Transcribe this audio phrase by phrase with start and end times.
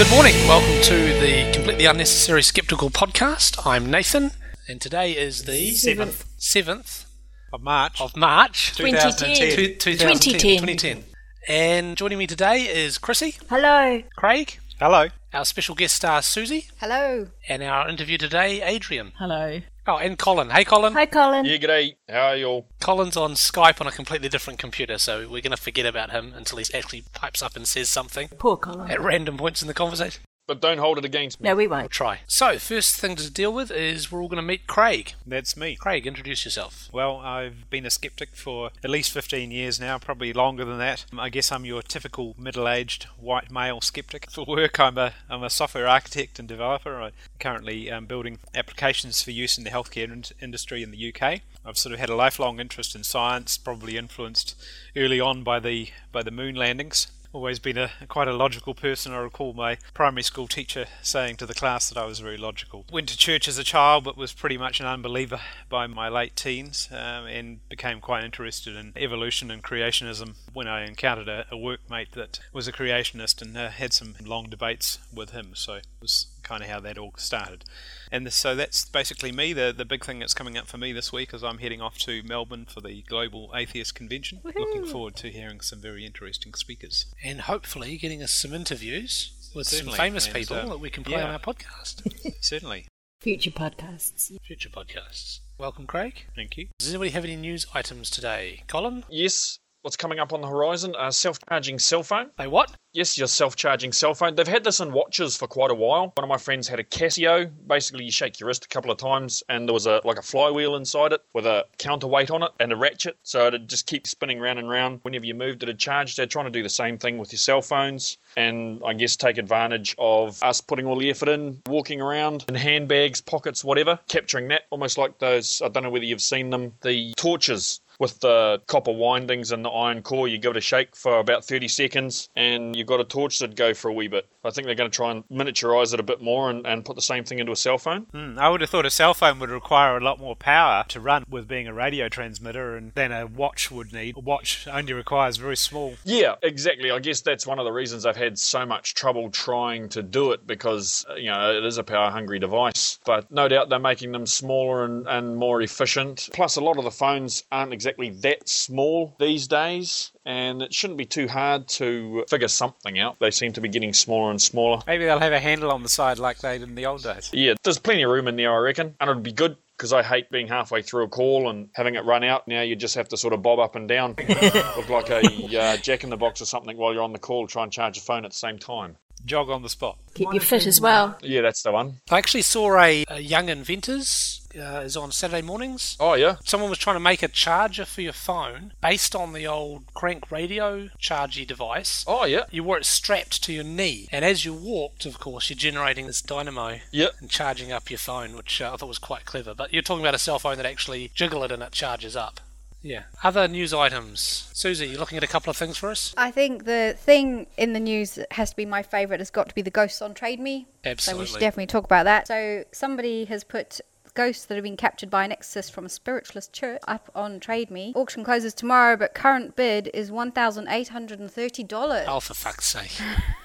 [0.00, 0.32] Good morning.
[0.48, 3.66] Welcome to the Completely Unnecessary Skeptical podcast.
[3.66, 4.30] I'm Nathan,
[4.66, 6.24] and today is the Seventh.
[6.38, 7.04] 7th
[7.52, 8.00] of March.
[8.00, 9.54] of March 2010.
[9.54, 10.38] two- 2010.
[10.40, 11.04] 2010.
[11.46, 14.02] And joining me today is Chrissy, Hello.
[14.16, 15.08] Craig, Hello.
[15.34, 17.26] our special guest star Susie, Hello.
[17.46, 19.12] and our interview today, Adriene.
[19.18, 19.60] Hello.
[19.90, 20.50] Oh, and Colin.
[20.50, 20.92] Hey, Colin.
[20.92, 21.44] Hi, Colin.
[21.44, 21.96] Yeah, g'day.
[22.08, 22.66] How are you all?
[22.78, 26.32] Colin's on Skype on a completely different computer, so we're going to forget about him
[26.36, 28.88] until he actually pipes up and says something Poor Colin.
[28.88, 30.22] at random points in the conversation.
[30.50, 31.48] But don't hold it against me.
[31.48, 31.92] No, we We'll won't.
[31.92, 32.22] try.
[32.26, 35.12] So, first thing to deal with is we're all going to meet Craig.
[35.24, 35.76] That's me.
[35.76, 36.88] Craig, introduce yourself.
[36.92, 41.04] Well, I've been a skeptic for at least 15 years now, probably longer than that.
[41.16, 44.28] I guess I'm your typical middle-aged white male skeptic.
[44.28, 47.00] For work, I'm a, I'm a software architect and developer.
[47.00, 51.42] I'm currently um, building applications for use in the healthcare in- industry in the UK.
[51.64, 54.60] I've sort of had a lifelong interest in science, probably influenced
[54.96, 57.06] early on by the by the moon landings.
[57.32, 59.12] Always been a quite a logical person.
[59.12, 62.84] I recall my primary school teacher saying to the class that I was very logical.
[62.90, 66.34] Went to church as a child, but was pretty much an unbeliever by my late
[66.34, 71.56] teens, um, and became quite interested in evolution and creationism when I encountered a, a
[71.56, 75.52] workmate that was a creationist and uh, had some long debates with him.
[75.54, 77.64] So it was kind of how that all started.
[78.10, 79.52] And so that's basically me.
[79.52, 81.96] The the big thing that's coming up for me this week is I'm heading off
[81.98, 84.40] to Melbourne for the Global Atheist Convention.
[84.42, 87.06] Looking forward to hearing some very interesting speakers.
[87.22, 90.90] and hopefully getting us some interviews with Certainly, some famous and, people um, that we
[90.90, 91.26] can play yeah.
[91.28, 92.02] on our podcast,
[92.40, 92.86] Certainly.
[93.20, 94.32] Future podcasts.
[94.42, 95.40] future podcasts.
[95.58, 96.24] Welcome, Craig.
[96.34, 96.68] Thank you.
[96.78, 98.64] Does anybody have any news items today?
[98.66, 99.04] Colin?
[99.08, 100.94] Yes, what's coming up on the horizon?
[100.98, 102.30] A self-charging cell phone.
[102.36, 102.74] They what?
[102.92, 104.34] Yes, your self-charging cell phone.
[104.34, 106.12] They've had this in watches for quite a while.
[106.16, 107.50] One of my friends had a Casio.
[107.66, 110.22] Basically, you shake your wrist a couple of times, and there was a like a
[110.22, 114.06] flywheel inside it with a counterweight on it and a ratchet, so it'd just keep
[114.06, 115.00] spinning round and round.
[115.02, 116.16] Whenever you moved, it'd charge.
[116.16, 119.38] They're trying to do the same thing with your cell phones, and I guess take
[119.38, 124.48] advantage of us putting all the effort in, walking around in handbags, pockets, whatever, capturing
[124.48, 125.62] that almost like those.
[125.64, 129.68] I don't know whether you've seen them, the torches with the copper windings and the
[129.68, 130.26] iron core.
[130.26, 133.54] You give it a shake for about 30 seconds and you've got a torch that'd
[133.54, 134.26] go for a wee bit.
[134.42, 136.96] I think they're going to try and miniaturize it a bit more and, and put
[136.96, 138.06] the same thing into a cell phone.
[138.10, 140.98] Hmm, I would have thought a cell phone would require a lot more power to
[140.98, 144.16] run with being a radio transmitter and than a watch would need.
[144.16, 145.94] A watch only requires very small.
[146.04, 146.90] Yeah, exactly.
[146.90, 150.32] I guess that's one of the reasons I've had so much trouble trying to do
[150.32, 152.98] it because, uh, you know, it is a power hungry device.
[153.04, 156.30] But no doubt they're making them smaller and, and more efficient.
[156.32, 160.12] Plus, a lot of the phones aren't exactly that small these days.
[160.24, 163.18] And it shouldn't be too hard to figure something out.
[163.20, 164.82] They seem to be getting smaller and smaller.
[164.86, 167.30] Maybe they'll have a handle on the side like they did in the old days.
[167.32, 168.94] Yeah, there's plenty of room in there, I reckon.
[169.00, 172.04] And it'd be good because I hate being halfway through a call and having it
[172.04, 172.46] run out.
[172.46, 174.14] Now you just have to sort of bob up and down,
[174.76, 177.46] look like a uh, jack in the box or something while you're on the call,
[177.46, 178.96] try and charge your phone at the same time.
[179.24, 179.98] Jog on the spot.
[180.14, 181.16] Keep you fit as well.
[181.22, 182.00] Yeah, that's the one.
[182.10, 185.96] I actually saw a, a Young Inventors uh, is on Saturday mornings.
[186.00, 189.46] Oh yeah, Someone was trying to make a charger for your phone based on the
[189.46, 192.04] old crank radio chargy device.
[192.06, 195.50] oh yeah, You wore it strapped to your knee, and as you walked, of course,
[195.50, 197.08] you're generating this dynamo yeah.
[197.20, 199.54] and charging up your phone, which uh, I thought was quite clever.
[199.54, 202.40] But you're talking about a cell phone that actually jiggle it and it charges up.
[202.82, 203.02] Yeah.
[203.22, 204.48] Other news items.
[204.54, 206.14] Susie, you're looking at a couple of things for us?
[206.16, 209.48] I think the thing in the news that has to be my favourite has got
[209.48, 210.66] to be the ghosts on Trade Me.
[210.96, 212.26] So we should definitely talk about that.
[212.26, 213.80] So somebody has put
[214.20, 217.70] ghosts that have been captured by an exorcist from a spiritualist church up on Trade
[217.70, 217.94] Me.
[217.96, 222.04] Auction closes tomorrow, but current bid is one thousand eight hundred and thirty dollars.
[222.06, 222.92] Oh, for fuck's sake.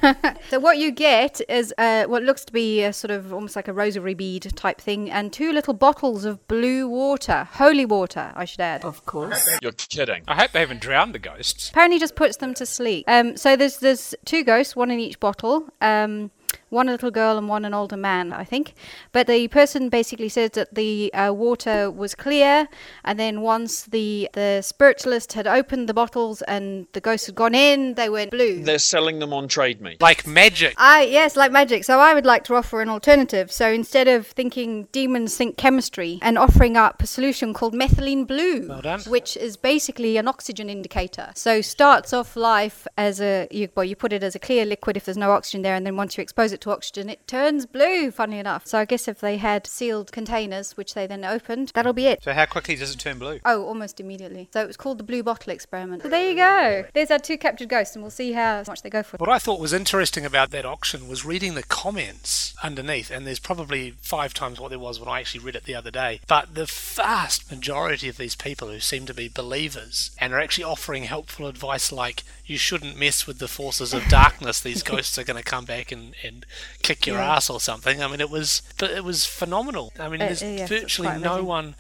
[0.52, 3.68] So what you get is uh, what looks to be a sort of almost like
[3.68, 8.46] a rosary bead type thing, and two little bottles of blue water, holy water, I
[8.46, 8.86] should add.
[8.86, 9.50] Of course.
[9.64, 10.24] You're kidding.
[10.28, 11.70] I hope they haven't drowned the ghosts.
[11.70, 13.06] Apparently, just puts them to sleep.
[13.08, 15.70] Um, so there's there's two ghosts, one in each bottle.
[15.82, 16.30] Um,
[16.70, 18.74] one little girl and one an older man, I think.
[19.12, 22.68] But the person basically said that the uh, water was clear,
[23.04, 27.56] and then once the the spiritualist had opened the bottles and the ghosts had gone
[27.56, 28.64] in, they went blue.
[28.64, 29.98] They're selling them on Trade Me.
[30.00, 30.74] Like magic.
[30.78, 31.84] I yes, like magic.
[31.84, 33.52] So I would like to offer an alternative.
[33.52, 38.68] So instead of thinking demons think chemistry and offering up a solution called methylene blue,
[38.68, 39.02] Well done.
[39.02, 41.32] which is basically an oxygen indicator.
[41.36, 44.98] So starts off life as a you, well, you put it as a clear liquid
[44.98, 47.66] if there's no oxygen there, and then once you expose it to oxygen, it turns
[47.66, 48.12] blue.
[48.12, 48.66] Funny enough.
[48.66, 52.24] So I guess if they had sealed containers, which they then opened, that'll be it.
[52.24, 53.40] So how quickly does it turn blue?
[53.46, 54.50] Oh, almost immediately.
[54.54, 56.04] So it was called the blue bottle experiment.
[56.04, 56.86] So there you go.
[56.94, 59.18] There's our two captured ghosts, and we'll see how much they go for.
[59.18, 63.40] What I thought was interesting about that auction was reading the comments underneath, and there's
[63.40, 66.20] probably five times what there was when I actually read it the other day.
[66.28, 70.64] But the vast majority of these people who seem to be believers and are actually
[70.64, 75.24] offering helpful advice like, you shouldn't mess with the forces of darkness, these ghosts are
[75.24, 76.46] going to come back and, and
[76.84, 77.36] kick your Yeah.
[77.36, 78.02] ass or something.
[78.04, 79.94] I mean, it was, but it was phenomenal.
[80.00, 81.76] I mean, Uh, there's uh, yes, virtually no one.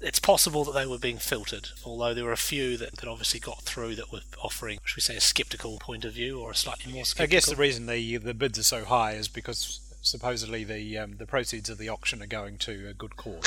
[0.00, 3.40] It's possible that they were being filtered, although there were a few that, that obviously
[3.40, 6.54] got through that were offering, should we say, a skeptical point of view or a
[6.54, 7.24] slightly more Skeptical.
[7.24, 11.16] I guess the reason the the bids are so high is because supposedly the um,
[11.18, 13.44] the proceeds of the auction are going to a good cause.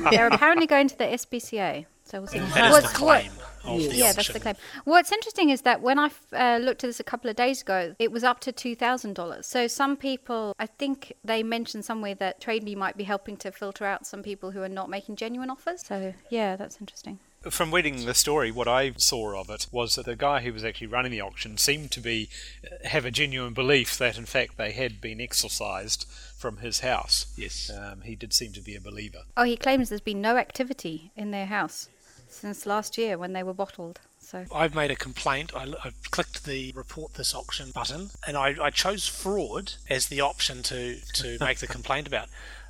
[0.10, 1.86] They're apparently going to the SPCA.
[2.04, 2.38] So we'll see.
[2.38, 3.32] that is What's- the claim
[3.64, 4.16] of the yeah, auction.
[4.16, 4.54] that's the claim.
[4.84, 7.96] What's interesting is that when I uh, looked at this a couple of days ago,
[7.98, 9.46] it was up to two thousand dollars.
[9.46, 13.84] So some people, I think they mentioned somewhere that TradeMe might be helping to filter
[13.84, 15.84] out some people who are not making genuine offers.
[15.84, 17.18] So yeah, that's interesting.
[17.50, 20.64] From reading the story, what I saw of it was that the guy who was
[20.64, 22.28] actually running the auction seemed to be
[22.64, 26.06] uh, have a genuine belief that in fact they had been exorcised
[26.36, 27.26] from his house.
[27.36, 27.70] Yes.
[27.70, 29.20] Um, he did seem to be a believer.
[29.36, 31.88] Oh, he claims there's been no activity in their house
[32.28, 34.00] since last year when they were bottled.
[34.18, 35.52] So I've made a complaint.
[35.54, 40.20] I, I clicked the report this auction button, and I, I chose fraud as the
[40.20, 42.28] option to, to make the complaint about.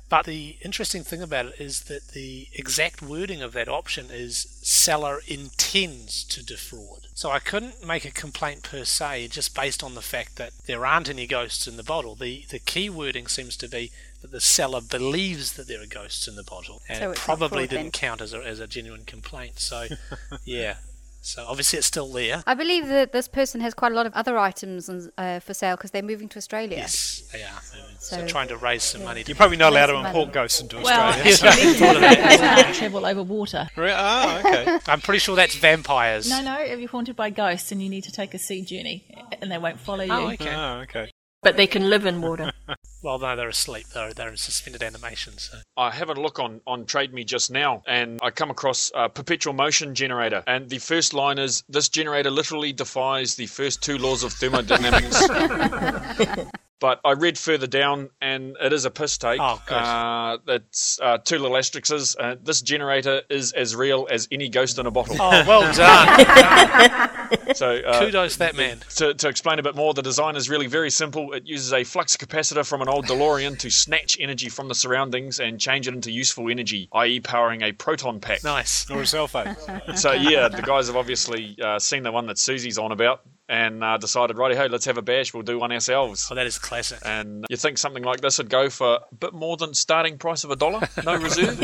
[0.09, 4.47] But the interesting thing about it is that the exact wording of that option is
[4.61, 7.07] seller intends to defraud.
[7.13, 10.85] So I couldn't make a complaint per se just based on the fact that there
[10.85, 12.15] aren't any ghosts in the bottle.
[12.15, 16.27] The the key wording seems to be that the seller believes that there are ghosts
[16.27, 19.03] in the bottle, and So it probably fraud didn't count as a, as a genuine
[19.03, 19.59] complaint.
[19.59, 19.87] So,
[20.45, 20.75] yeah.
[21.21, 22.41] So obviously it's still there.
[22.47, 25.53] I believe that this person has quite a lot of other items on- uh, for
[25.53, 26.77] sale because they're moving to Australia.
[26.77, 27.59] Yes, they are.
[27.99, 29.23] So, So- trying to raise some money.
[29.23, 32.13] To You're probably not allowed to import ghosts into Well, Australia.
[32.13, 33.67] actually, travel over water.
[33.75, 34.79] Re- oh, okay.
[34.87, 36.29] I'm pretty sure that's vampires.
[36.29, 39.03] No, no, if you're haunted by ghosts and you need to take a sea journey
[39.41, 40.11] and they won't follow you.
[40.13, 40.55] Oh, okay.
[40.55, 41.11] Oh, okay.
[41.41, 42.51] But they can live in water.
[43.03, 43.87] Well, no, they're asleep.
[43.93, 45.37] They're, they're in suspended animation.
[45.37, 49.07] So I have a look on, on TradeMe just now, and I come across a
[49.07, 50.43] perpetual motion generator.
[50.47, 55.25] And the first line is This generator literally defies the first two laws of thermodynamics.
[56.79, 59.39] but I read further down, and it is a piss take.
[59.41, 59.73] Oh, good.
[59.75, 62.15] Uh, it's uh, two little asterisks.
[62.19, 65.15] Uh, this generator is as real as any ghost in a bottle.
[65.19, 65.73] Oh, well
[67.37, 67.55] done.
[67.55, 68.79] So, uh, Kudos to that man.
[68.95, 71.33] to, to explain a bit more, the design is really very simple.
[71.33, 75.39] It uses a flux capacitor from an old DeLorean to snatch energy from the surroundings
[75.39, 78.43] and change it into useful energy, i.e., powering a proton pack.
[78.43, 78.89] Nice.
[78.89, 79.55] Or a cell phone.
[79.95, 83.83] So, yeah, the guys have obviously uh, seen the one that Susie's on about and
[83.83, 85.33] uh, decided, righty ho, let's have a bash.
[85.33, 86.27] We'll do one ourselves.
[86.31, 86.99] Oh, that is classic.
[87.05, 90.43] And you think something like this would go for a bit more than starting price
[90.43, 90.87] of a dollar?
[91.05, 91.59] No reserve?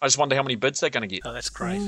[0.00, 1.22] I just wonder how many bids they're going to get.
[1.24, 1.80] Oh, that's great.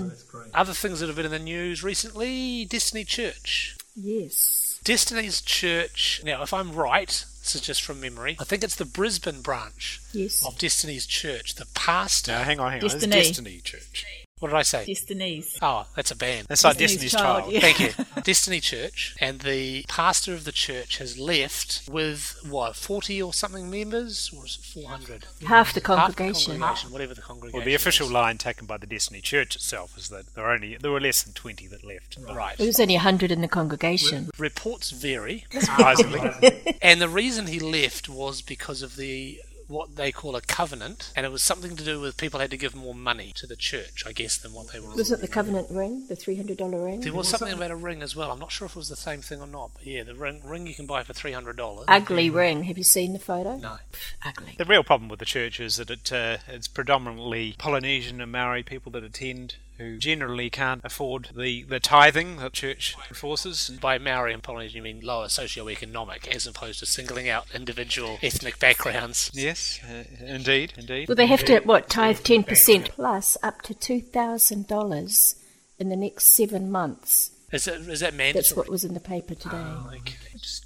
[0.55, 3.77] Other things that have been in the news recently Destiny Church.
[3.95, 4.81] Yes.
[4.83, 6.23] Destiny's Church.
[6.25, 10.01] Now, if I'm right, this is just from memory, I think it's the Brisbane branch
[10.13, 10.45] Yes.
[10.47, 11.55] of Destiny's Church.
[11.55, 12.33] The pastor.
[12.33, 12.89] Now, hang on, hang on.
[12.89, 13.13] Destiny.
[13.13, 14.07] Destiny Church.
[14.41, 14.85] What did I say?
[14.87, 15.59] Destinies.
[15.63, 16.47] Oh, that's a band.
[16.49, 17.53] That's like Destiny's Destiny's Child, Child.
[17.53, 17.61] yeah.
[17.61, 17.81] Thank
[18.17, 18.23] you.
[18.23, 23.71] Destiny Church, and the pastor of the church has left with what, forty or something
[23.71, 25.27] members, or is it four hundred?
[25.47, 25.83] Half the congregation.
[25.83, 26.59] Half the congregation.
[26.59, 27.59] congregation, whatever the congregation.
[27.59, 28.13] Well, the official is.
[28.13, 31.23] line taken by the Destiny Church itself is that there were only there were less
[31.23, 32.17] than twenty that left.
[32.19, 32.57] Right.
[32.57, 34.31] There was only 100 in the congregation.
[34.39, 36.79] Reports vary, Surprisingly.
[36.83, 41.25] and the reason he left was because of the what they call a covenant, and
[41.25, 44.03] it was something to do with people had to give more money to the church,
[44.07, 44.95] I guess, than what they were.
[44.95, 47.01] Wasn't it the covenant ring, the $300 ring?
[47.01, 48.31] There was something about a ring as well.
[48.31, 50.41] I'm not sure if it was the same thing or not, but yeah, the ring,
[50.45, 51.85] ring you can buy for three hundred dollars.
[51.89, 52.65] Ugly ring.
[52.65, 53.57] Have you seen the photo?
[53.57, 53.77] No.
[54.25, 54.55] Ugly.
[54.59, 58.63] the real problem with the church is that it uh, it's predominantly Polynesian and Maori
[58.63, 63.71] people that attend who generally can't afford the, the tithing that church enforces.
[63.81, 68.59] By Maori and Polynesian, you mean lower socioeconomic, as opposed to singling out individual ethnic
[68.59, 69.31] backgrounds.
[69.33, 71.09] Yes, uh, indeed, indeed.
[71.09, 75.35] Well, they have to, what, tithe 10% plus up to $2,000
[75.79, 77.31] in the next seven months.
[77.51, 78.33] Is that, is that mandatory?
[78.43, 79.57] That's what was in the paper today.
[79.57, 80.15] Okay.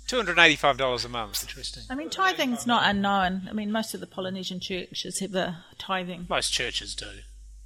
[0.07, 1.43] Two hundred eighty-five dollars a month.
[1.43, 1.85] Interesting.
[1.89, 3.49] I mean, tithing's not unknown.
[3.49, 6.27] I mean, most of the Polynesian churches have a tithing.
[6.29, 7.07] Most churches do.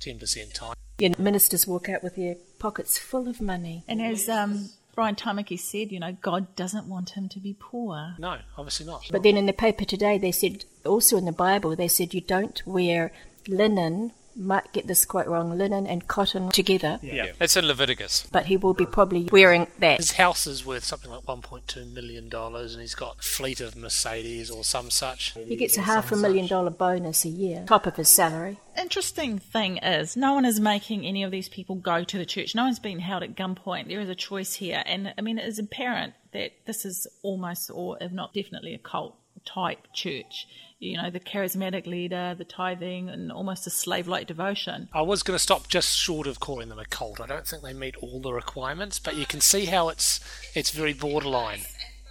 [0.00, 0.74] 10% time.
[0.98, 3.84] Yeah, ministers walk out with their pockets full of money.
[3.86, 8.16] And as um, Brian Tamaki said, you know, God doesn't want him to be poor.
[8.18, 9.06] No, obviously not.
[9.12, 12.20] But then in the paper today, they said, also in the Bible, they said you
[12.20, 13.12] don't wear
[13.46, 18.26] linen, might get this quite wrong, linen and cotton together, Yeah, it's in Leviticus.
[18.30, 19.98] but he will be probably wearing that.
[19.98, 24.50] His house is worth something like $1.2 million, and he's got a fleet of Mercedes
[24.50, 25.34] or some such.
[25.34, 28.58] He gets a half a million dollar bonus a year, top of his salary.
[28.80, 32.54] Interesting thing is, no one is making any of these people go to the church.
[32.54, 33.88] No one's being held at gunpoint.
[33.88, 34.82] There is a choice here.
[34.86, 38.78] And I mean, it is apparent that this is almost, or if not definitely, a
[38.78, 40.46] cult type church.
[40.80, 44.88] You know, the charismatic leader, the tithing, and almost a slave like devotion.
[44.94, 47.20] I was going to stop just short of calling them a cult.
[47.20, 50.20] I don't think they meet all the requirements, but you can see how it's
[50.54, 51.60] it's very borderline.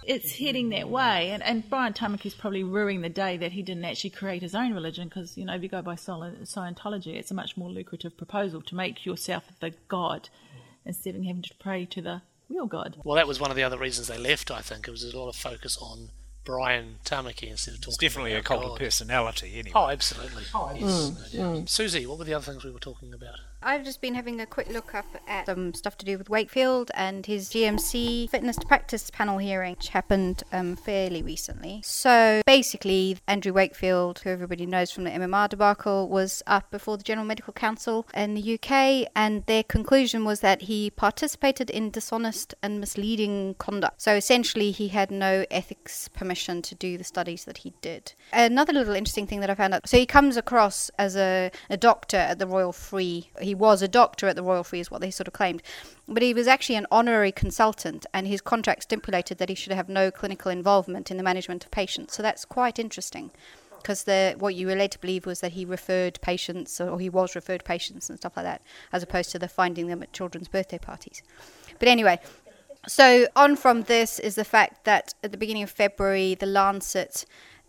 [0.04, 1.30] it's heading that way.
[1.30, 4.74] And, and Brian Tamaki's probably ruining the day that he didn't actually create his own
[4.74, 8.60] religion because, you know, if you go by Scientology, it's a much more lucrative proposal
[8.62, 10.28] to make yourself the god
[10.84, 12.96] instead of having to pray to the real god.
[13.04, 14.88] Well, that was one of the other reasons they left, I think.
[14.88, 16.08] It was a lot of focus on
[16.48, 18.72] Brian Tamaki instead of talking It's definitely a cult God.
[18.72, 19.72] of personality, anyway.
[19.74, 20.44] Oh, absolutely.
[20.54, 21.68] Oh, yes, no doubt.
[21.68, 23.34] Susie, what were the other things we were talking about?
[23.60, 26.92] I've just been having a quick look up at some stuff to do with Wakefield
[26.94, 31.80] and his GMC fitness to practice panel hearing, which happened um, fairly recently.
[31.84, 37.02] So basically, Andrew Wakefield, who everybody knows from the MMR debacle, was up before the
[37.02, 42.54] General Medical Council in the UK, and their conclusion was that he participated in dishonest
[42.62, 44.00] and misleading conduct.
[44.00, 48.12] So essentially, he had no ethics permission to do the studies that he did.
[48.32, 51.76] Another little interesting thing that I found out so he comes across as a, a
[51.76, 53.30] doctor at the Royal Free.
[53.54, 55.62] Was a doctor at the Royal Free, is what they sort of claimed.
[56.06, 59.88] But he was actually an honorary consultant, and his contract stipulated that he should have
[59.88, 62.14] no clinical involvement in the management of patients.
[62.14, 63.30] So that's quite interesting.
[63.76, 64.04] Because
[64.38, 67.64] what you were led to believe was that he referred patients, or he was referred
[67.64, 68.60] patients and stuff like that,
[68.92, 71.22] as opposed to the finding them at children's birthday parties.
[71.78, 72.18] But anyway,
[72.88, 77.24] so on from this is the fact that at the beginning of February, the Lancet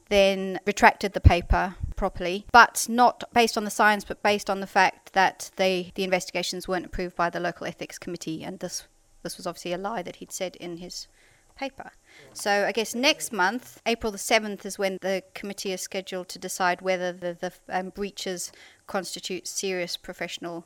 [0.10, 4.74] then retracted the paper properly, but not based on the science, but based on the
[4.80, 8.88] fact that they the investigations weren't approved by the local ethics committee, and this
[9.22, 11.10] this was obviously a lie that he'd said in his
[11.58, 11.92] paper.
[12.34, 16.40] So I guess next month, April the seventh, is when the committee is scheduled to
[16.40, 18.54] decide whether the the um, breaches
[18.88, 20.66] constitute serious professional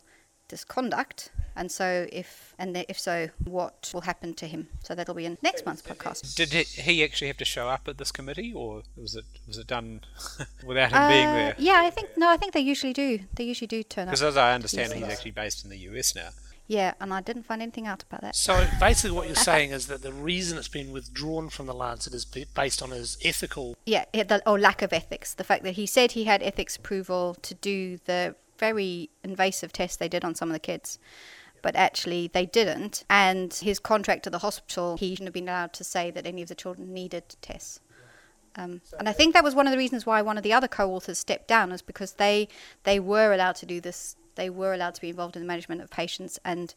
[0.54, 4.68] misconduct, and so if and if so, what will happen to him?
[4.84, 6.36] So that'll be in next month's podcast.
[6.36, 9.58] Did he, he actually have to show up at this committee, or was it was
[9.58, 10.02] it done
[10.66, 11.56] without him being Uh, there?
[11.58, 13.20] Yeah, I think no, I think they usually do.
[13.36, 14.12] They usually do turn up.
[14.12, 16.30] Because as I understand, he's actually based in the US now.
[16.66, 18.36] Yeah, and I didn't find anything out about that.
[18.38, 22.14] So basically, what you're saying is that the reason it's been withdrawn from the Lancet
[22.14, 23.76] is based on his ethical.
[23.86, 25.34] Yeah, yeah, the, or lack of ethics.
[25.34, 29.98] The fact that he said he had ethics approval to do the very invasive tests
[29.98, 31.00] they did on some of the kids,
[31.62, 33.04] but actually they didn't.
[33.10, 36.42] And his contract to the hospital, he shouldn't have been allowed to say that any
[36.42, 37.80] of the children needed tests.
[38.56, 40.68] Um, and I think that was one of the reasons why one of the other
[40.68, 42.48] co-authors stepped down, was because they
[42.84, 44.16] they were allowed to do this.
[44.36, 46.74] They were allowed to be involved in the management of patients, and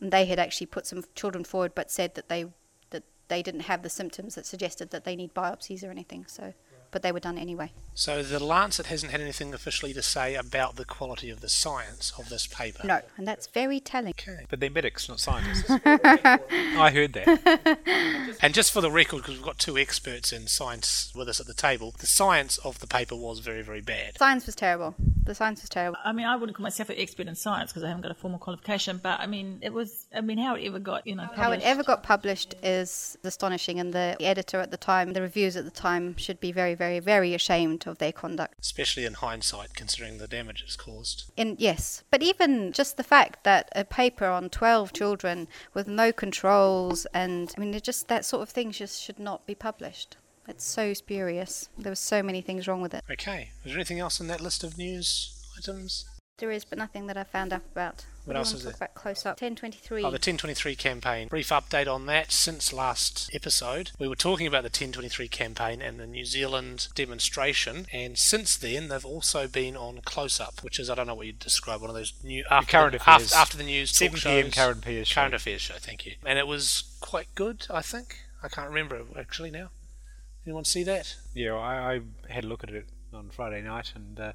[0.00, 2.46] they had actually put some children forward, but said that they
[2.90, 6.26] that they didn't have the symptoms that suggested that they need biopsies or anything.
[6.28, 6.54] So,
[6.90, 7.72] but they were done anyway.
[7.94, 12.12] So the Lancet hasn't had anything officially to say about the quality of the science
[12.18, 12.86] of this paper.
[12.86, 14.10] No, and that's very telling.
[14.10, 14.44] Okay.
[14.50, 15.64] But they're medics, not scientists.
[15.70, 17.78] I heard that.
[18.42, 21.46] And just for the record, because we've got two experts in science with us at
[21.46, 24.18] the table, the science of the paper was very, very bad.
[24.18, 24.94] Science was terrible.
[25.24, 25.98] The science was terrible.
[26.04, 28.14] I mean, I wouldn't call myself an expert in science because I haven't got a
[28.14, 31.24] formal qualification, but I mean, it was, I mean, how it ever got, you know,
[31.24, 31.66] How it published.
[31.66, 35.70] ever got published is astonishing, and the editor at the time, the reviewers at the
[35.70, 38.54] time, should be very, very, very ashamed of their conduct.
[38.60, 41.30] Especially in hindsight, considering the damage it's caused.
[41.36, 46.12] And yes, but even just the fact that a paper on twelve children with no
[46.12, 50.16] controls, and I mean, just that sort of thing just should not be published.
[50.48, 51.68] It's so spurious.
[51.76, 53.02] There were so many things wrong with it.
[53.10, 53.50] Okay.
[53.64, 56.04] Is there anything else in that list of news items?
[56.38, 58.04] There is, but nothing that I found out about.
[58.26, 58.88] What do you else want is to talk there?
[58.88, 59.38] about close up?
[59.38, 60.02] Ten twenty three.
[60.02, 61.28] Oh, the 1023 campaign.
[61.28, 63.92] Brief update on that since last episode.
[63.98, 68.88] We were talking about the 1023 campaign and the New Zealand demonstration, and since then
[68.88, 71.88] they've also been on Close Up, which is I don't know what you'd describe one
[71.88, 73.32] of those new after current the, affairs.
[73.32, 74.44] after, after the news talk 7 p.m.
[74.44, 74.54] shows.
[74.54, 75.20] current affairs show.
[75.20, 75.74] current affairs show.
[75.78, 76.16] Thank you.
[76.26, 78.18] And it was quite good, I think.
[78.42, 79.70] I can't remember actually now.
[80.44, 81.16] Anyone see that?
[81.32, 84.32] Yeah, I, I had a look at it on Friday night, and uh,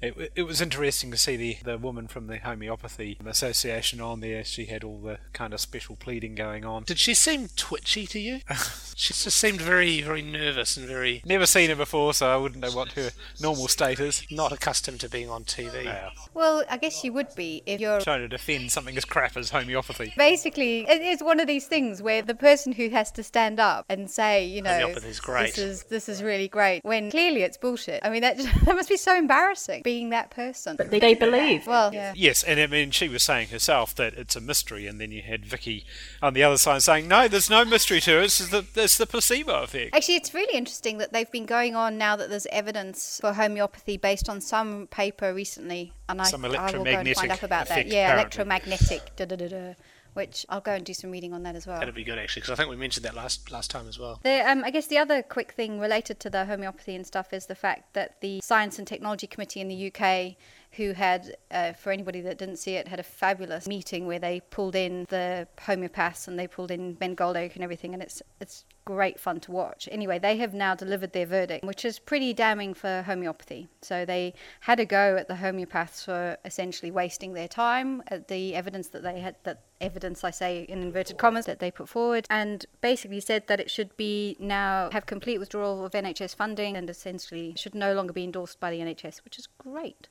[0.00, 4.44] it, it was interesting to see the, the woman from the homeopathy association on there.
[4.44, 6.84] She had all the kind of special pleading going on.
[6.84, 8.40] Did she seem twitchy to you?
[8.96, 12.60] she just seemed very, very nervous and very Never seen her before, so I wouldn't
[12.62, 13.10] know what her
[13.40, 14.24] normal state is.
[14.30, 15.84] not accustomed to being on TV.
[15.84, 16.10] Yeah.
[16.34, 19.50] Well, I guess you would be if you're Trying to defend something as crap as
[19.50, 20.14] homeopathy.
[20.16, 23.84] basically it is one of these things where the person who has to stand up
[23.88, 25.54] and say you know Homeopathy's great.
[25.54, 28.88] this is this is really great when clearly it's bullshit i mean that that must
[28.88, 31.66] be so embarrassing being that person But they, they believe.
[31.66, 35.00] well yeah Yes, and I mean, she was saying herself that it's a mystery, and
[35.00, 35.84] then you had Vicky
[36.20, 38.24] on the other side saying, "No, there's no mystery to it.
[38.24, 41.96] It's the it's the placebo effect." Actually, it's really interesting that they've been going on
[41.98, 46.48] now that there's evidence for homeopathy based on some paper recently, and I, Some I
[46.48, 47.86] will go and find electromagnetic out about that.
[47.86, 48.42] Yeah, apparently.
[48.42, 49.74] electromagnetic, da da da da.
[50.14, 51.78] Which I'll go and do some reading on that as well.
[51.78, 54.20] That'd be good actually, because I think we mentioned that last last time as well.
[54.22, 57.46] The, um, I guess the other quick thing related to the homeopathy and stuff is
[57.46, 60.36] the fact that the Science and Technology Committee in the UK
[60.72, 64.40] who had, uh, for anybody that didn't see it, had a fabulous meeting where they
[64.50, 68.64] pulled in the homeopaths and they pulled in Ben Goldacre and everything, and it's it's
[68.94, 69.88] great fun to watch.
[69.92, 73.68] Anyway, they have now delivered their verdict, which is pretty damning for homeopathy.
[73.82, 78.56] So they had a go at the homeopaths for essentially wasting their time at the
[78.56, 82.26] evidence that they had that evidence I say in inverted commas that they put forward
[82.28, 86.90] and basically said that it should be now have complete withdrawal of NHS funding and
[86.90, 90.08] essentially should no longer be endorsed by the NHS, which is great.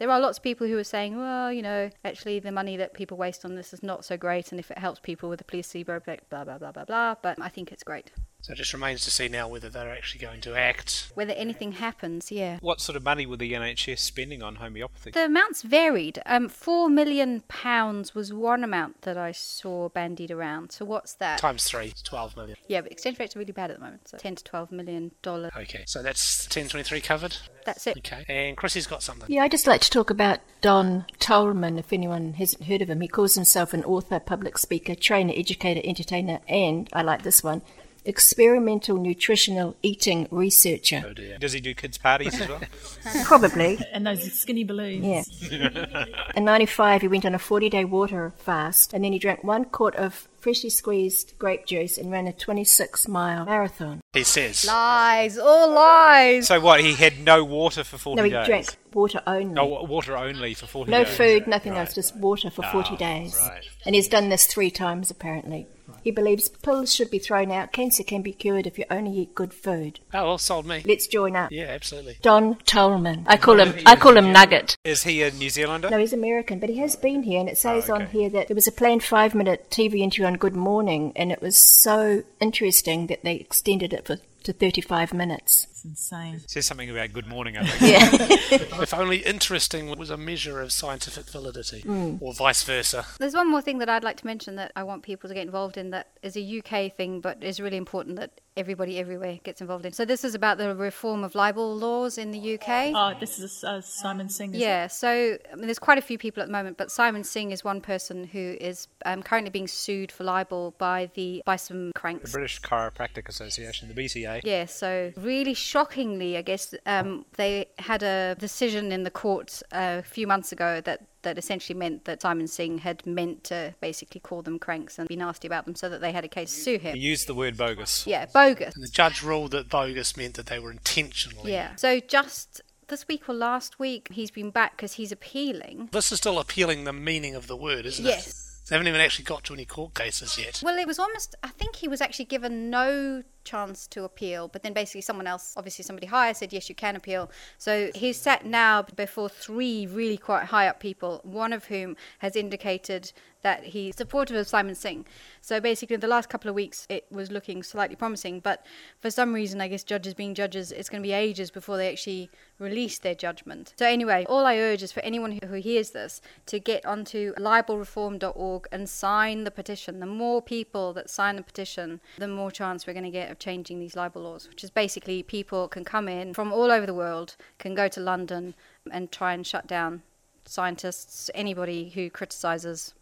[0.00, 2.94] There are lots of people who are saying, well, you know, actually the money that
[2.94, 5.44] people waste on this is not so great, and if it helps people with a
[5.44, 7.16] placebo effect, blah, blah, blah, blah, blah.
[7.22, 8.10] But I think it's great.
[8.42, 11.10] So it just remains to see now whether they're actually going to act.
[11.14, 12.58] Whether anything happens, yeah.
[12.60, 15.10] What sort of money were the NHS spending on homeopathy?
[15.10, 16.22] The amounts varied.
[16.26, 20.72] Um, four million pounds was one amount that I saw bandied around.
[20.72, 21.38] So what's that?
[21.38, 22.56] Times three, it's 12 million.
[22.68, 24.08] Yeah, but exchange rates are really bad at the moment.
[24.08, 25.52] So 10 to 12 million dollars.
[25.56, 27.36] Okay, so that's 1023 covered.
[27.64, 27.98] That's it.
[27.98, 29.30] Okay, and Chrissy's got something.
[29.30, 33.00] Yeah, I'd just like to talk about Don Tolman, if anyone hasn't heard of him.
[33.00, 37.62] He calls himself an author, public speaker, trainer, educator, entertainer, and, I like this one,
[38.04, 41.02] experimental nutritional eating researcher.
[41.06, 41.38] Oh dear.
[41.38, 42.60] Does he do kids' parties as well?
[43.24, 43.78] Probably.
[43.92, 45.04] And those skinny balloons.
[45.50, 46.04] Yeah.
[46.36, 49.64] In 95, he went on a 40 day water fast and then he drank one
[49.64, 54.00] quart of freshly squeezed grape juice and ran a 26 mile marathon.
[54.14, 54.64] He says.
[54.66, 56.46] Lies, all lies.
[56.48, 56.80] so what?
[56.80, 58.32] He had no water for 40 days?
[58.32, 58.46] No, he days?
[58.46, 59.60] drank water only.
[59.60, 61.08] Oh, water only for 40 No days.
[61.18, 61.80] No food, nothing Right.
[61.80, 63.36] else, just water for 40 Ah, days.
[63.38, 63.62] right.
[63.84, 65.66] And he's done this three times apparently.
[66.02, 67.72] He believes pills should be thrown out.
[67.72, 70.00] Cancer can be cured if you only eat good food.
[70.12, 70.82] Oh, well, sold me.
[70.86, 71.50] Let's join up.
[71.50, 72.16] Yeah, absolutely.
[72.22, 73.24] Don Tolman.
[73.26, 74.76] I call him I call him Nugget.
[74.84, 75.90] Is he a New Zealander?
[75.90, 78.48] No, he's American, but he has been here, and it says Oh, on here that
[78.48, 82.22] there was a planned five minute TV interview on Good Morning, and it was so
[82.40, 85.66] interesting that they extended it for, to 35 minutes.
[85.80, 86.42] It's insane.
[86.46, 87.90] Says something about good morning, I think.
[87.90, 88.58] Yeah.
[88.82, 92.16] if only interesting was a measure of scientific validity, Hmm.
[92.20, 93.06] or vice versa.
[93.18, 95.46] There's one more thing that I'd like to mention that I want people to get
[95.46, 99.62] involved in that is a UK thing, but is really important that everybody everywhere gets
[99.62, 99.92] involved in.
[99.92, 102.92] So this is about the reform of libel laws in the UK.
[102.94, 104.50] Oh, this is uh, Simon Singh.
[104.50, 104.64] is it?
[104.64, 107.52] Yeah, so I mean, there's quite a few people at the moment, but Simon Singh
[107.52, 111.92] is one person who is um, currently being sued for libel by the by some
[111.94, 112.32] cranks.
[112.32, 112.38] The.
[112.38, 114.40] British Chiropractic Association, the BCA.
[114.44, 119.98] Yeah, so really shockingly, I guess um, they had a decision in the court uh,
[120.00, 124.20] a few months ago that, that essentially meant that Simon Singh had meant to basically
[124.20, 126.60] call them cranks and be nasty about them, so that they had a case to
[126.60, 126.96] sue him.
[126.96, 128.04] He used the word bogus.
[128.04, 128.74] Yeah, bogus.
[128.74, 131.52] And the judge ruled that bogus meant that they were intentionally.
[131.52, 131.76] Yeah.
[131.76, 135.90] So just this week or last week, he's been back because he's appealing.
[135.92, 138.08] This is still appealing the meaning of the word, isn't it?
[138.08, 138.49] Yes.
[138.70, 140.62] They haven't even actually got to any court cases yet.
[140.64, 141.34] Well, it was almost.
[141.42, 145.54] I think he was actually given no chance to appeal, but then basically someone else,
[145.56, 147.32] obviously somebody higher, said yes, you can appeal.
[147.58, 152.36] So he's sat now before three really quite high up people, one of whom has
[152.36, 155.06] indicated that he's supportive of Simon Singh.
[155.40, 158.64] So basically, in the last couple of weeks it was looking slightly promising, but
[159.00, 161.90] for some reason, I guess judges being judges, it's going to be ages before they
[161.90, 163.74] actually release their judgment.
[163.78, 167.34] So anyway, all I urge is for anyone who, who hears this to get onto
[167.34, 170.00] libelreform.org and sign the petition.
[170.00, 173.38] The more people that sign the petition, the more chance we're going to get of
[173.38, 176.94] changing these libel laws, which is basically people can come in from all over the
[176.94, 178.54] world, can go to London
[178.90, 180.02] and try and shut down
[180.44, 182.94] scientists, anybody who criticizes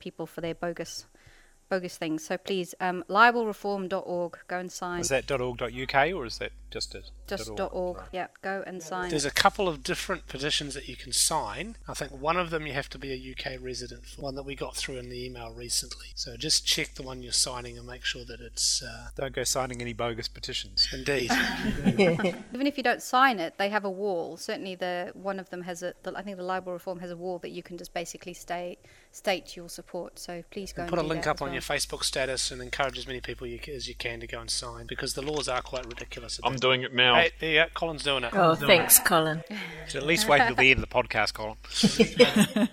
[0.00, 1.06] people for their bogus
[1.70, 2.24] bogus things.
[2.24, 5.00] So please, um, libelreform.org, go and sign.
[5.00, 7.10] Is that .org.uk or is that just it?
[7.26, 7.98] Just .org.
[8.12, 9.10] Yeah, go and sign.
[9.10, 11.76] There's a couple of different petitions that you can sign.
[11.88, 14.42] I think one of them you have to be a UK resident for, one that
[14.42, 16.08] we got through in the email recently.
[16.14, 19.44] So just check the one you're signing and make sure that it's uh, Don't go
[19.44, 20.88] signing any bogus petitions.
[20.92, 21.30] indeed.
[21.86, 24.36] Even if you don't sign it, they have a wall.
[24.36, 25.94] Certainly, the one of them has a.
[26.02, 28.78] The, I think the libel reform has a wall that you can just basically stay,
[29.12, 30.18] state your support.
[30.18, 31.54] So please go and Put a do link that up on well.
[31.54, 34.50] your Facebook status and encourage as many people you, as you can to go and
[34.50, 36.38] sign because the laws are quite ridiculous.
[36.38, 37.16] at I'm this- doing it now.
[37.16, 37.66] Hey, there you go.
[37.74, 38.32] Colin's doing it.
[38.34, 39.42] Oh, thanks, Colin.
[39.88, 41.56] So at least wait until the end of the podcast, Colin.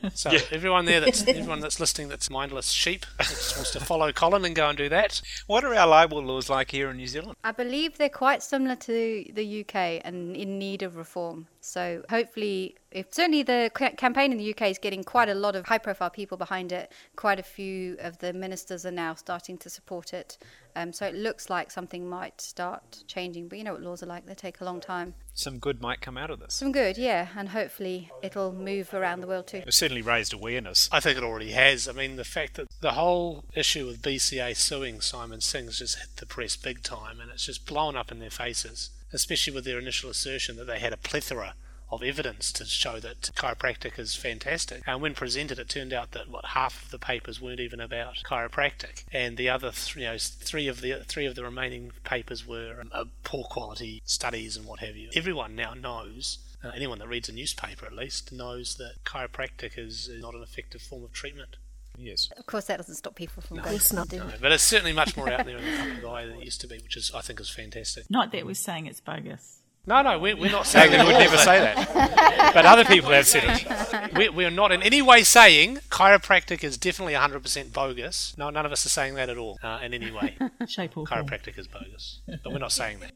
[0.13, 4.11] So everyone there that's everyone that's listening that's mindless sheep that just wants to follow
[4.11, 5.21] Colin and go and do that.
[5.47, 7.35] What are our libel laws like here in New Zealand?
[7.43, 11.47] I believe they're quite similar to the UK and in need of reform.
[11.67, 15.65] So hopefully, if certainly the campaign in the UK is getting quite a lot of
[15.65, 16.93] high-profile people behind it.
[17.17, 20.37] Quite a few of the ministers are now starting to support it.
[20.77, 23.49] Um, so it looks like something might start changing.
[23.49, 25.13] But you know what laws are like; they take a long time.
[25.33, 26.53] Some good might come out of this.
[26.53, 29.63] Some good, yeah, and hopefully it'll move around the world too.
[29.67, 30.87] It's certainly raised awareness.
[30.89, 31.89] I think it already has.
[31.89, 36.15] I mean, the fact that the whole issue with BCA suing Simon Singh's just hit
[36.15, 38.91] the press big time, and it's just blown up in their faces.
[39.13, 41.55] Especially with their initial assertion that they had a plethora
[41.89, 44.83] of evidence to show that chiropractic is fantastic.
[44.85, 48.23] And when presented, it turned out that what half of the papers weren't even about
[48.25, 52.45] chiropractic, and the other th- you know three of the three of the remaining papers
[52.45, 55.09] were um, uh, poor quality studies and what have you.
[55.15, 56.39] Everyone now knows.
[56.63, 60.81] Uh, anyone that reads a newspaper, at least, knows that chiropractic is not an effective
[60.81, 61.55] form of treatment.
[61.97, 62.29] Yes.
[62.37, 64.11] Of course, that doesn't stop people from going It's not.
[64.11, 66.61] No, but it's certainly much more out there in the public eye than it used
[66.61, 68.05] to be, which is I think is fantastic.
[68.09, 69.61] Not that we're saying it's bogus.
[69.87, 71.05] No, no, we're, we're not saying They that.
[71.05, 72.51] would never say that.
[72.53, 74.13] But other people have said it.
[74.13, 78.33] We're, we're not in any way saying chiropractic is definitely 100% bogus.
[78.37, 80.37] No, none of us are saying that at all uh, in any way.
[80.67, 81.25] Shape or form.
[81.25, 83.11] chiropractic is bogus, but we're not saying that.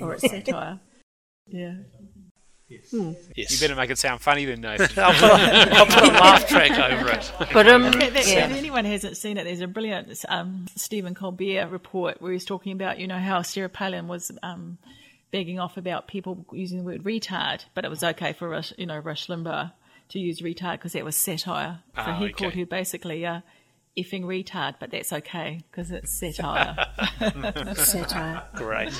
[0.00, 0.80] Or it's satire.
[1.48, 1.74] Yeah.
[2.72, 3.52] Yes.
[3.52, 4.88] You better make it sound funny then, Nathan.
[5.02, 7.32] I'll, put a, I'll put a laugh track over it.
[7.52, 8.46] But um, That- that- yeah.
[8.46, 12.72] If anyone hasn't seen it, there's a brilliant um, Stephen Colbert report where he's talking
[12.72, 14.78] about, you know, how Sarah Palin was um,
[15.30, 18.86] begging off about people using the word retard, but it was okay for Rush, you
[18.86, 19.72] know, Rush Limbaugh
[20.10, 21.80] to use retard because that was satire.
[21.96, 22.32] So Ah, he okay.
[22.34, 23.42] called her basically a
[23.98, 26.76] effing retard, but that's okay because it's satire.
[27.76, 28.42] satire.
[28.54, 28.92] Great.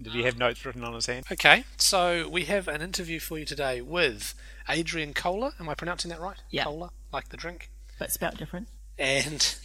[0.00, 1.26] Did he have notes written on his hand?
[1.30, 4.34] Okay, so we have an interview for you today with
[4.68, 5.52] Adriene Kohler.
[5.58, 6.36] Am I pronouncing that right?
[6.50, 6.64] Yeah.
[6.64, 7.70] Kohler, like the drink.
[7.98, 8.68] but spelt different.
[8.96, 9.56] And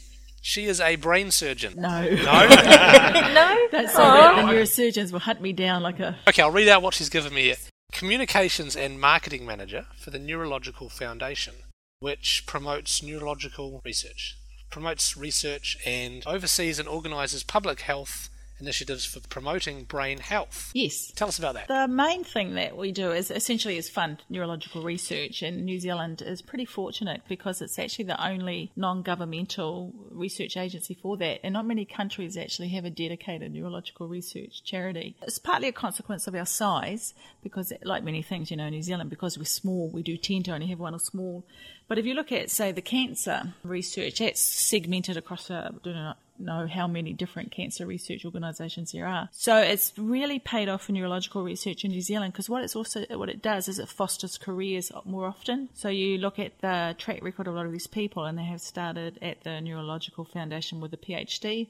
[0.41, 1.73] she is a brain surgeon.
[1.77, 2.01] No.
[2.09, 2.47] No?
[3.33, 4.35] No, Don't say that.
[4.35, 6.17] The neurosurgeons will hunt me down like a.
[6.27, 7.53] Okay, I'll read out what she's given me.
[7.91, 11.53] Communications and Marketing Manager for the Neurological Foundation,
[11.99, 14.35] which promotes neurological research,
[14.71, 18.29] promotes research and oversees and organises public health
[18.63, 20.71] initiatives for promoting brain health.
[20.73, 21.11] Yes.
[21.15, 21.67] Tell us about that.
[21.67, 26.21] The main thing that we do is essentially is fund neurological research, and New Zealand
[26.21, 31.65] is pretty fortunate because it's actually the only non-governmental research agency for that, and not
[31.65, 35.15] many countries actually have a dedicated neurological research charity.
[35.21, 39.09] It's partly a consequence of our size, because like many things, you know, New Zealand,
[39.09, 41.43] because we're small, we do tend to only have one or small.
[41.87, 45.93] But if you look at, say, the cancer research, that's segmented across a, I do
[45.93, 49.29] not know how many different cancer research organisations there are.
[49.31, 53.05] So it's really paid off for neurological research in New Zealand because what it's also
[53.11, 55.69] what it does is it fosters careers more often.
[55.73, 58.43] So you look at the track record of a lot of these people, and they
[58.43, 61.69] have started at the Neurological Foundation with a PhD.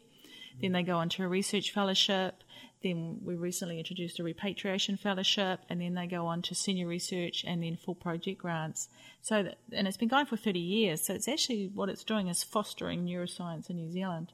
[0.62, 2.44] Then they go on to a research fellowship.
[2.84, 7.44] Then we recently introduced a repatriation fellowship, and then they go on to senior research
[7.48, 8.90] and then full project grants.
[9.22, 11.06] So, that, and it's been going for 30 years.
[11.06, 14.34] So it's actually what it's doing is fostering neuroscience in New Zealand.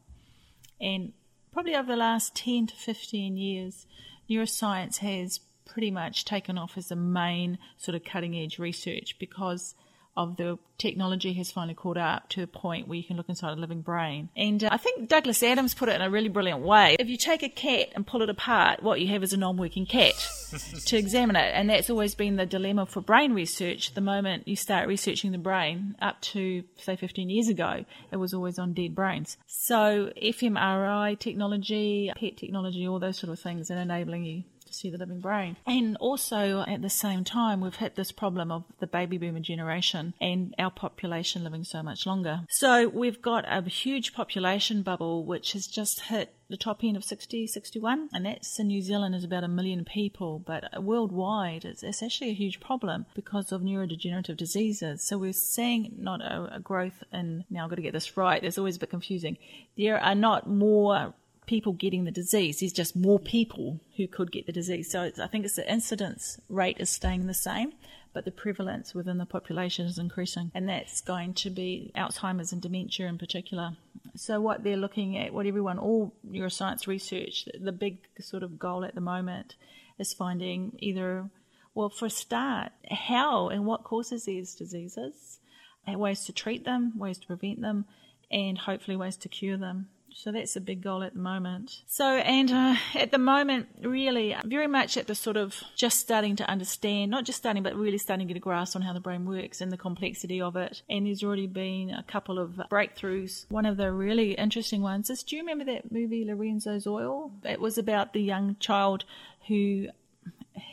[0.79, 1.13] And
[1.51, 3.85] probably over the last 10 to 15 years,
[4.29, 9.75] neuroscience has pretty much taken off as the main sort of cutting edge research because
[10.19, 13.57] of the technology has finally caught up to the point where you can look inside
[13.57, 14.29] a living brain.
[14.35, 16.97] And uh, I think Douglas Adams put it in a really brilliant way.
[16.99, 19.85] If you take a cat and pull it apart, what you have is a non-working
[19.85, 20.13] cat
[20.87, 21.51] to examine it.
[21.55, 23.93] And that's always been the dilemma for brain research.
[23.93, 28.33] The moment you start researching the brain, up to say 15 years ago, it was
[28.33, 29.37] always on dead brains.
[29.47, 34.89] So fMRI technology, PET technology, all those sort of things, and enabling you to see
[34.89, 35.57] the living brain.
[35.65, 40.13] And also at the same time, we've hit this problem of the baby boomer generation
[40.21, 42.41] and our population living so much longer.
[42.49, 47.03] So we've got a huge population bubble which has just hit the top end of
[47.03, 51.83] 60, 61, and that's in New Zealand is about a million people, but worldwide it's,
[51.83, 55.03] it's actually a huge problem because of neurodegenerative diseases.
[55.03, 58.41] So we're seeing not a, a growth in, now I've got to get this right,
[58.41, 59.37] there's always a bit confusing.
[59.77, 61.13] There are not more
[61.49, 62.59] people getting the disease.
[62.59, 64.91] There's just more people who could get the disease.
[64.91, 67.73] So I think it's the incidence rate is staying the same,
[68.13, 70.51] but the prevalence within the population is increasing.
[70.53, 73.75] And that's going to be Alzheimer's and dementia in particular.
[74.15, 78.85] So what they're looking at, what everyone, all neuroscience research, the big sort of goal
[78.85, 79.55] at the moment
[79.97, 81.31] is finding either,
[81.73, 85.39] well, for a start, how and what causes these diseases,
[85.87, 87.85] ways to treat them, ways to prevent them,
[88.31, 89.87] and hopefully ways to cure them.
[90.15, 91.81] So that's a big goal at the moment.
[91.87, 96.35] So, and uh, at the moment, really, very much at the sort of just starting
[96.37, 98.99] to understand, not just starting, but really starting to get a grasp on how the
[98.99, 100.81] brain works and the complexity of it.
[100.89, 103.45] And there's already been a couple of breakthroughs.
[103.49, 107.31] One of the really interesting ones is do you remember that movie Lorenzo's Oil?
[107.43, 109.05] It was about the young child
[109.47, 109.87] who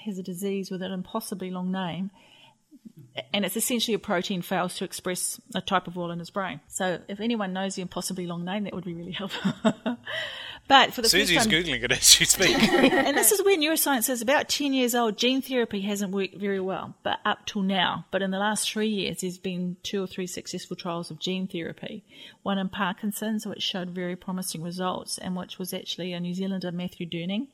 [0.04, 2.10] has a disease with an impossibly long name
[3.32, 6.60] and it's essentially a protein fails to express a type of oil in his brain.
[6.68, 9.52] So if anyone knows the impossibly long name, that would be really helpful.
[10.68, 12.56] but for the Susie's first time, googling it as you speak.
[12.72, 15.16] and this is where neuroscience is about 10 years old.
[15.16, 18.06] Gene therapy hasn't worked very well, but up till now.
[18.10, 21.46] But in the last three years, there's been two or three successful trials of gene
[21.46, 22.04] therapy.
[22.42, 26.72] One in Parkinson's, which showed very promising results, and which was actually a New Zealander,
[26.72, 27.48] Matthew During,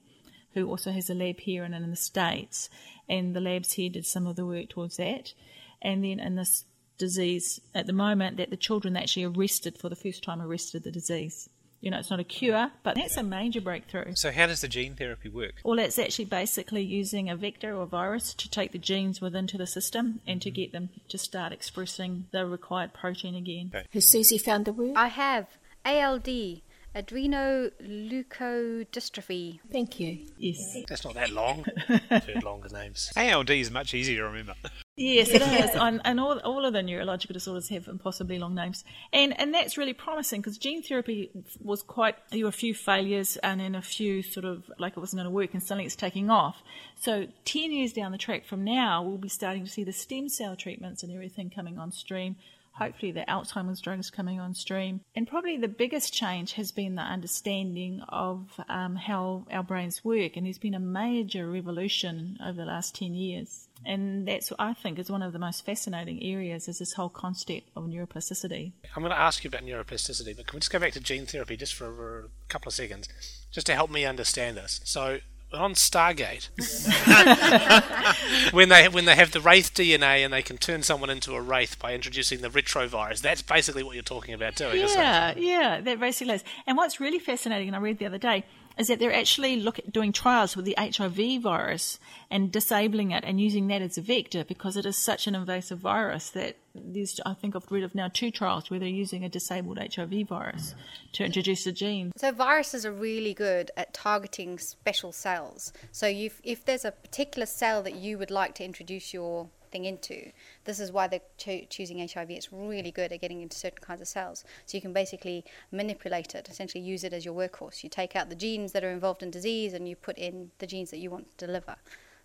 [0.54, 2.68] who also has a lab here and in the States.
[3.12, 5.34] And the labs here did some of the work towards that.
[5.82, 6.64] And then in this
[6.96, 10.90] disease at the moment, that the children actually arrested for the first time arrested the
[10.90, 11.50] disease.
[11.82, 14.14] You know, it's not a cure, but that's a major breakthrough.
[14.14, 15.56] So, how does the gene therapy work?
[15.62, 19.58] Well, it's actually basically using a vector or virus to take the genes within to
[19.58, 20.54] the system and to mm-hmm.
[20.54, 23.72] get them to start expressing the required protein again.
[23.74, 23.86] Okay.
[23.92, 24.92] Has Susie found the word?
[24.94, 25.48] I have
[25.84, 26.62] ALD,
[26.94, 29.60] adrenoleukodystrophy.
[29.70, 30.26] Thank you.
[30.38, 30.78] Yes.
[30.88, 31.64] That's not that long.
[32.10, 33.12] I've heard longer names.
[33.16, 34.54] ALD is much easier to remember.
[34.96, 35.70] Yes, it is.
[35.74, 38.84] and, and all, all of the neurological disorders have impossibly long names.
[39.12, 43.36] And and that's really promising because gene therapy was quite, there were a few failures
[43.38, 45.96] and then a few sort of like it wasn't going to work and suddenly it's
[45.96, 46.62] taking off.
[47.00, 50.28] So 10 years down the track from now, we'll be starting to see the stem
[50.28, 52.36] cell treatments and everything coming on stream.
[52.82, 55.00] Hopefully, the Alzheimer's drugs coming on stream.
[55.14, 60.36] And probably the biggest change has been the understanding of um, how our brains work.
[60.36, 63.68] And there's been a major revolution over the last 10 years.
[63.84, 67.68] And that's, I think, is one of the most fascinating areas is this whole concept
[67.76, 68.72] of neuroplasticity.
[68.94, 71.26] I'm going to ask you about neuroplasticity, but can we just go back to gene
[71.26, 73.08] therapy just for a couple of seconds,
[73.50, 74.80] just to help me understand this?
[74.84, 75.18] So,
[75.54, 76.48] on Stargate,
[78.52, 81.40] when they when they have the wraith DNA and they can turn someone into a
[81.40, 84.78] wraith by introducing the retrovirus, that's basically what you're talking about doing.
[84.78, 86.44] Yeah, yeah, that basically is.
[86.66, 88.44] And what's really fascinating, and I read the other day,
[88.82, 92.00] is that they're actually look at doing trials with the HIV virus
[92.32, 95.78] and disabling it and using that as a vector because it is such an invasive
[95.78, 99.28] virus that there's, I think I've read of now two trials where they're using a
[99.28, 100.74] disabled HIV virus
[101.12, 102.10] to introduce a gene.
[102.16, 105.72] So viruses are really good at targeting special cells.
[105.92, 110.30] So if there's a particular cell that you would like to introduce your thing into,
[110.64, 112.30] this is why they're cho- choosing HIV.
[112.30, 114.44] It's really good at getting into certain kinds of cells.
[114.66, 117.82] So you can basically manipulate it, essentially use it as your workhorse.
[117.82, 120.66] You take out the genes that are involved in disease and you put in the
[120.66, 121.76] genes that you want to deliver.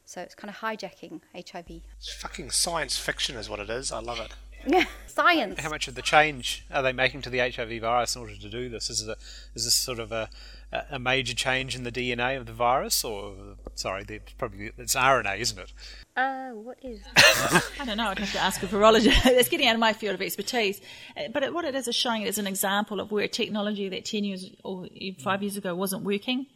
[0.06, 1.82] So it's kind of hijacking HIV.
[1.98, 3.92] It's fucking science fiction, is what it is.
[3.92, 4.32] I love it.
[4.66, 5.60] Yeah, science.
[5.60, 8.50] How much of the change are they making to the HIV virus in order to
[8.50, 8.90] do this?
[8.90, 9.18] Is, it a,
[9.54, 10.30] is this sort of a,
[10.72, 13.34] a major change in the DNA of the virus, or
[13.76, 15.74] sorry, the, probably it's RNA, isn't it?
[16.16, 17.02] Uh, what is?
[17.80, 18.10] I don't know.
[18.10, 19.26] I'd have to ask a virologist.
[19.26, 20.82] it's getting out of my field of expertise.
[21.16, 23.88] Uh, But it, what it is is showing it as an example of where technology
[23.90, 24.88] that 10 years or
[25.20, 26.48] five years ago wasn't working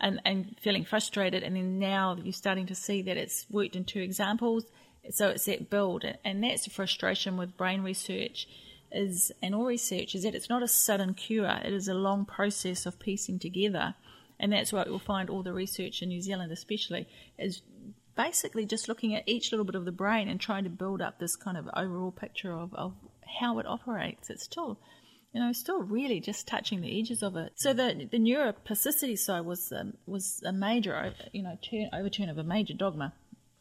[0.00, 1.42] and, and feeling frustrated.
[1.42, 4.64] And then now you're starting to see that it's worked in two examples.
[5.10, 6.04] So it's that build.
[6.24, 8.46] And that's the frustration with brain research
[8.96, 11.60] is, and all research is that it's not a sudden cure.
[11.64, 13.94] It is a long process of piecing together.
[14.38, 17.62] And that's what you'll find all the research in New Zealand especially is
[18.16, 21.18] basically just looking at each little bit of the brain and trying to build up
[21.18, 22.94] this kind of overall picture of, of
[23.40, 24.30] how it operates.
[24.30, 24.78] It's still,
[25.32, 27.52] you know, still really just touching the edges of it.
[27.56, 32.38] So the the neuroplasticity side was um, was a major, you know, turn, overturn of
[32.38, 33.12] a major dogma,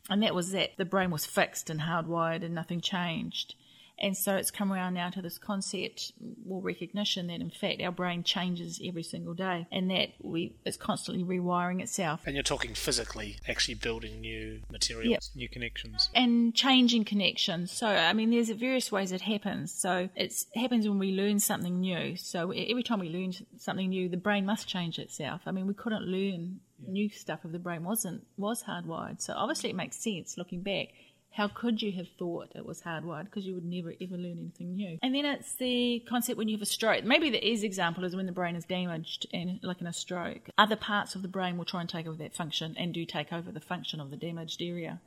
[0.10, 3.56] and that was that the brain was fixed and hardwired and nothing changed.
[3.98, 6.12] And so it's come around now to this concept
[6.50, 10.78] or recognition that in fact our brain changes every single day and that we it's
[10.78, 12.22] constantly rewiring itself.
[12.26, 15.10] And you're talking physically, actually building new materials.
[15.12, 15.22] Yep.
[15.36, 16.10] New connections.
[16.14, 17.72] and changing connections.
[17.72, 19.72] So, I mean, there's various ways it happens.
[19.72, 22.18] So, it happens when we learn something new.
[22.18, 25.42] So, every time we learn something new, the brain must change itself.
[25.46, 29.22] I mean, we couldn't learn new stuff if the brain wasn't was hardwired.
[29.22, 30.90] So, obviously, it makes sense looking back.
[31.36, 33.26] How could you have thought it was hardwired?
[33.26, 34.98] Because you would never ever learn anything new.
[35.04, 37.04] And then it's the concept when you have a stroke.
[37.04, 40.50] Maybe the easy example is when the brain is damaged, and like in a stroke,
[40.58, 43.34] other parts of the brain will try and take over that function and do take
[43.34, 45.02] over the function of the damaged area.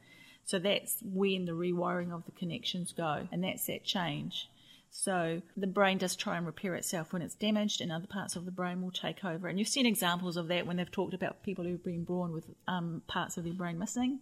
[0.45, 4.51] So that's when the rewiring of the connections go, and that's that change.
[4.91, 8.45] So the brain does try and repair itself when it's damaged, and other parts of
[8.45, 9.49] the brain will take over.
[9.49, 12.45] And you've seen examples of that when they've talked about people who've been born with
[12.67, 14.21] um, parts of their brain missing,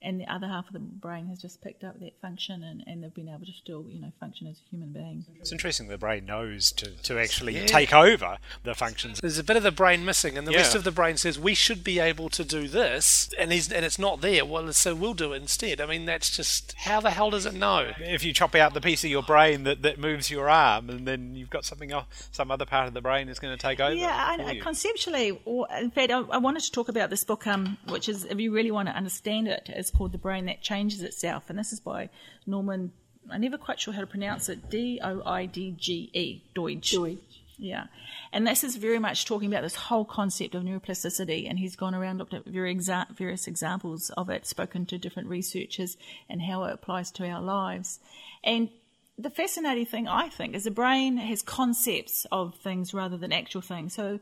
[0.00, 3.02] and the other half of the brain has just picked up that function, and, and
[3.02, 5.24] they've been able to still, you know, function as a human being.
[5.40, 7.66] It's interesting the brain knows to, to actually Yeah.
[7.66, 9.20] take over the functions.
[9.20, 10.58] There's a bit of the brain missing, and the Yeah.
[10.58, 13.84] rest of the brain says we should be able to do this, and he's and
[13.84, 14.44] it's not there.
[14.44, 15.80] Well, so we'll do it instead.
[15.80, 17.92] I mean, that's just how the hell does it know?
[17.98, 21.06] If you chop out the piece of your brain that, that moves your arm, and
[21.06, 23.80] then you've got something else, some other part of the brain is going to take
[23.80, 23.94] over.
[23.94, 25.38] Yeah, I, conceptually,
[25.80, 28.52] in fact, I, I wanted to talk about this book, um, which is, if you
[28.52, 32.10] really want to understand it, called The Brain That Changes Itself, and this is by
[32.46, 32.92] Norman.
[33.30, 34.70] I'm never quite sure how to pronounce it.
[34.70, 36.92] D O I D G E, Deutsch.
[36.92, 37.18] Deutsch.
[37.56, 37.86] Yeah,
[38.32, 41.94] and this is very much talking about this whole concept of neuroplasticity, and he's gone
[41.94, 45.96] around looked at very exa- various examples of it, spoken to different researchers,
[46.30, 47.98] and how it applies to our lives,
[48.44, 48.70] and
[49.18, 53.60] the fascinating thing I think is the brain has concepts of things rather than actual
[53.60, 53.94] things.
[53.94, 54.20] So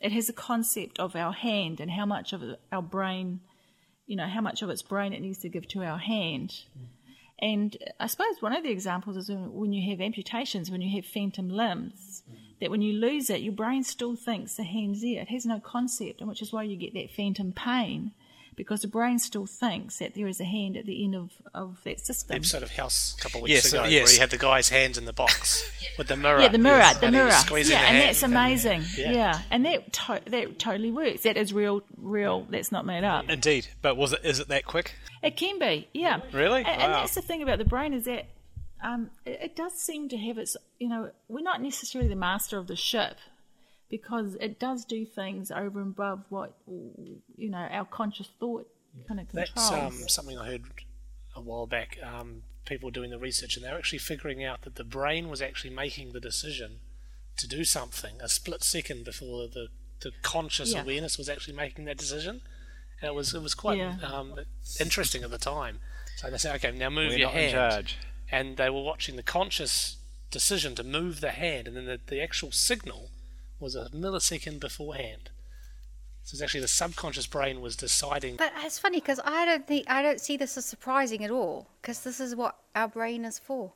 [0.00, 3.40] it has a concept of our hand and how much of our brain,
[4.06, 6.64] you know, how much of its brain it needs to give to our hand.
[7.38, 11.04] And I suppose one of the examples is when you have amputations, when you have
[11.04, 12.22] phantom limbs,
[12.60, 15.20] that when you lose it, your brain still thinks the hand's there.
[15.20, 18.12] It has no concept, and which is why you get that phantom pain
[18.56, 21.78] because the brain still thinks that there is a hand at the end of, of
[21.84, 22.28] that system.
[22.34, 24.04] The episode of House a couple of weeks Yes, ago, yes.
[24.08, 26.40] where he had the guy's hands in the box with the mirror.
[26.40, 26.98] Yeah, the mirror, Yes.
[26.98, 27.30] the and mirror.
[27.30, 28.82] squeezing Yeah, the and that's amazing.
[28.96, 29.12] Yeah.
[29.12, 31.22] Yeah, and that to- that totally works.
[31.22, 32.46] That is real, real.
[32.50, 33.28] That's not made up.
[33.28, 34.20] Indeed, but was it?
[34.24, 34.94] Is it that quick?
[35.22, 36.20] It can be, yeah.
[36.32, 36.64] Really?
[36.64, 38.26] And, and that's the thing about the brain is that
[38.82, 40.56] um, it, it does seem to have its.
[40.78, 43.16] You know, we're not necessarily the master of the ship
[43.90, 48.66] because it does do things over and above what you know our conscious thought
[49.06, 50.02] kind of That's controls.
[50.02, 50.62] um, something I heard
[51.34, 51.98] a while back.
[52.02, 55.40] Um, people doing the research, and they were actually figuring out that the brain was
[55.40, 56.80] actually making the decision
[57.36, 59.68] to do something a split second before the,
[60.00, 60.82] the conscious Yeah.
[60.82, 62.40] awareness was actually making that decision.
[63.00, 63.98] And it was it was quite Yeah.
[64.02, 64.34] um,
[64.80, 65.78] interesting at the time.
[66.16, 67.94] So they said, okay, now move We're your hand.
[68.32, 69.98] and they were watching the conscious
[70.30, 73.10] decision to move the hand, and then the, the actual signal
[73.60, 75.30] was a millisecond beforehand.
[76.22, 78.36] So it's actually the subconscious brain was deciding.
[78.36, 81.68] But it's funny because I don't think I don't see this as surprising at all
[81.80, 83.72] because this is what our brain is for.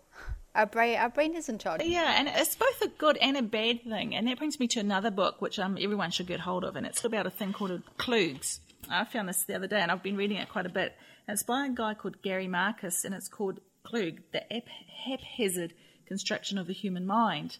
[0.54, 1.82] Our brain, our brain is in charge.
[1.84, 4.16] Yeah, and it's both a good and a bad thing.
[4.16, 6.84] And that brings me to another book which um, everyone should get hold of, and
[6.84, 8.58] it's about a thing called Kluges.
[8.90, 10.96] I found this the other day, and I've been reading it quite a bit.
[11.28, 14.42] And it's by a guy called Gary Marcus, and it's called Kluge, the
[15.04, 15.72] haphazard
[16.06, 17.58] construction of the human mind.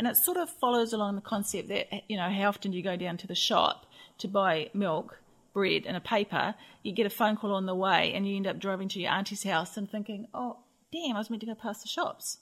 [0.00, 2.82] And it sort of follows along the concept that, you know, how often do you
[2.82, 3.84] go down to the shop
[4.16, 5.20] to buy milk,
[5.52, 6.54] bread, and a paper?
[6.82, 9.10] You get a phone call on the way, and you end up driving to your
[9.10, 10.60] auntie's house and thinking, oh,
[10.90, 12.38] damn, I was meant to go past the shops.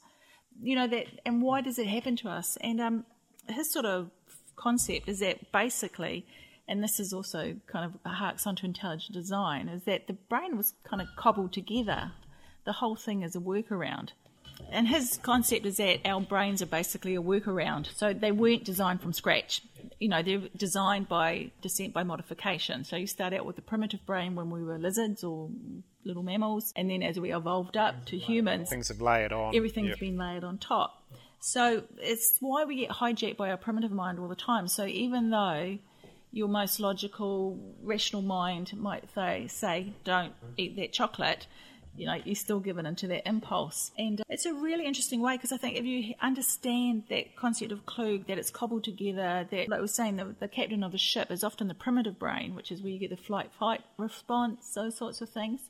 [0.62, 2.56] You know that and why does it happen to us?
[2.60, 3.04] And um
[3.48, 4.12] his sort of
[4.54, 6.26] concept is that basically
[6.68, 10.74] and this is also kind of harks onto intelligent design is that the brain was
[10.84, 12.12] kind of cobbled together.
[12.64, 14.10] The whole thing is a workaround
[14.70, 19.00] and his concept is that our brains are basically a workaround so they weren't designed
[19.00, 19.62] from scratch
[19.98, 24.04] you know they're designed by descent by modification so you start out with the primitive
[24.06, 25.48] brain when we were lizards or
[26.04, 29.54] little mammals and then as we evolved up to humans Things have layered on.
[29.54, 30.08] everything's Yeah.
[30.08, 31.02] been layered on top.
[31.40, 34.66] So it's why we get hijacked by our primitive mind all the time.
[34.66, 35.78] So even though
[36.32, 41.46] your most logical, rational mind might say, say don't eat that chocolate,
[41.98, 43.90] you know, you're still given into that impulse.
[43.98, 47.72] And uh, it's a really interesting way because I think if you understand that concept
[47.72, 50.92] of Kluge, that it's cobbled together, that, like we were saying, the, the captain of
[50.92, 53.82] the ship is often the primitive brain, which is where you get the flight fight
[53.96, 55.60] response, those sorts of things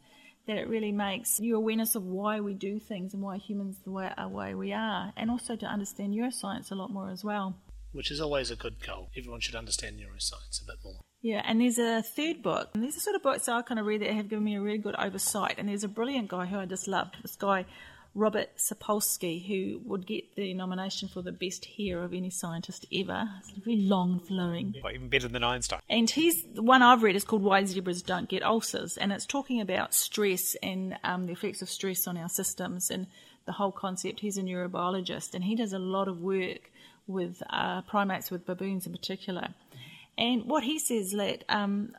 [0.46, 3.90] that it really makes you awareness of why we do things and why humans the
[3.90, 7.22] way, are the way we are, and also to understand neuroscience a lot more as
[7.22, 7.54] well.
[7.92, 9.10] which is always a good goal.
[9.16, 11.00] Everyone should understand neuroscience a bit more.
[11.20, 13.86] Yeah, and there's a third book, and these are sort of books I kind of
[13.86, 15.56] read that have given me a really good oversight.
[15.58, 17.66] And there's a brilliant guy who I just love, this guy
[18.14, 23.28] Robert Sapolsky, who would get the nomination for the best hair of any scientist ever.
[23.38, 24.74] It's very long, flowing.
[24.82, 25.80] Well, even better than Einstein.
[25.88, 29.26] And he's the one I've read is called Why Zebras Don't Get Ulcers, and it's
[29.26, 33.06] talking about stress and um, the effects of stress on our systems and
[33.46, 34.20] the whole concept.
[34.20, 36.70] He's a neurobiologist, and he does a lot of work
[37.06, 39.48] with uh, primates, with baboons in particular.
[40.18, 41.94] And what he says that um,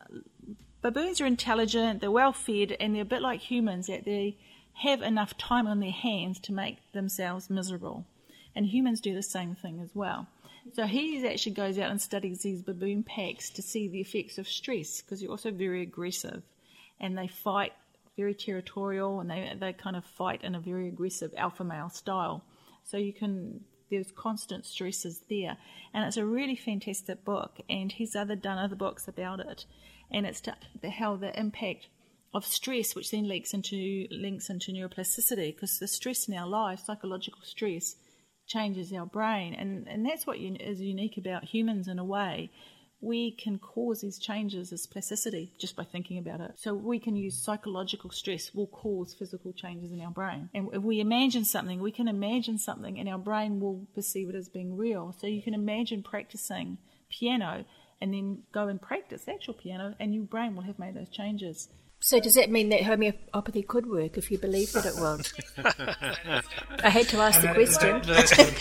[0.82, 4.38] baboons are intelligent, they're well fed, and they're a bit like humans that they
[4.74, 8.06] have enough time on their hands to make themselves miserable.
[8.54, 10.28] And humans do the same thing as well.
[10.74, 14.48] So he actually goes out and studies these baboon packs to see the effects of
[14.48, 16.44] stress because they're also very aggressive
[17.00, 17.74] and they fight
[18.18, 22.44] very territorial and they, they kind of fight in a very aggressive alpha male style.
[22.84, 25.58] So you can there's constant stresses there,
[25.94, 27.60] and it's a really fantastic book.
[27.70, 29.66] And he's other done other books about it,
[30.12, 31.88] and it's to, the, how the impact
[32.34, 36.82] of stress, which then links into links into neuroplasticity, because the stress in our life,
[36.86, 37.96] psychological stress,
[38.48, 42.50] changes our brain, and and that's what un- is unique about humans in a way.
[43.02, 46.52] We can cause these changes as plasticity just by thinking about it.
[46.58, 50.50] So we can use psychological stress will cause physical changes in our brain.
[50.54, 54.36] And if we imagine something, we can imagine something and our brain will perceive it
[54.36, 55.16] as being real.
[55.18, 56.78] So you can imagine practicing
[57.10, 57.66] piano
[58.02, 61.70] and then go and practice actual piano and your brain will have made those changes.
[62.02, 65.34] So does that mean that homeopathy could work if you believe that it won't?
[66.84, 68.02] I had to ask the question.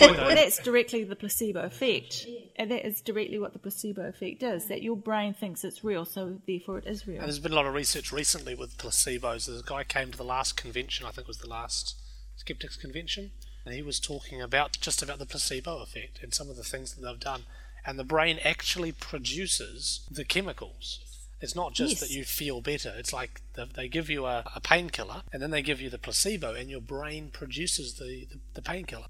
[0.01, 2.27] Well, that's directly the placebo effect.
[2.57, 6.05] And that is directly what the placebo effect is, that your brain thinks it's real,
[6.05, 7.19] so therefore it is real.
[7.19, 9.47] And there's been a lot of research recently with placebos.
[9.47, 11.95] There's a guy came to the last convention, I think it was the last
[12.37, 13.31] Skeptics convention,
[13.65, 16.95] and he was talking about just about the placebo effect and some of the things
[16.95, 17.43] that they've done.
[17.87, 21.01] and the brain actually produces the chemicals.
[21.41, 22.01] It's not just Yes.
[22.01, 22.93] that you feel better.
[22.97, 25.99] It's like the, they give you a, a painkiller, and then they give you the
[25.99, 29.07] placebo, and your brain produces the, the, the painkiller.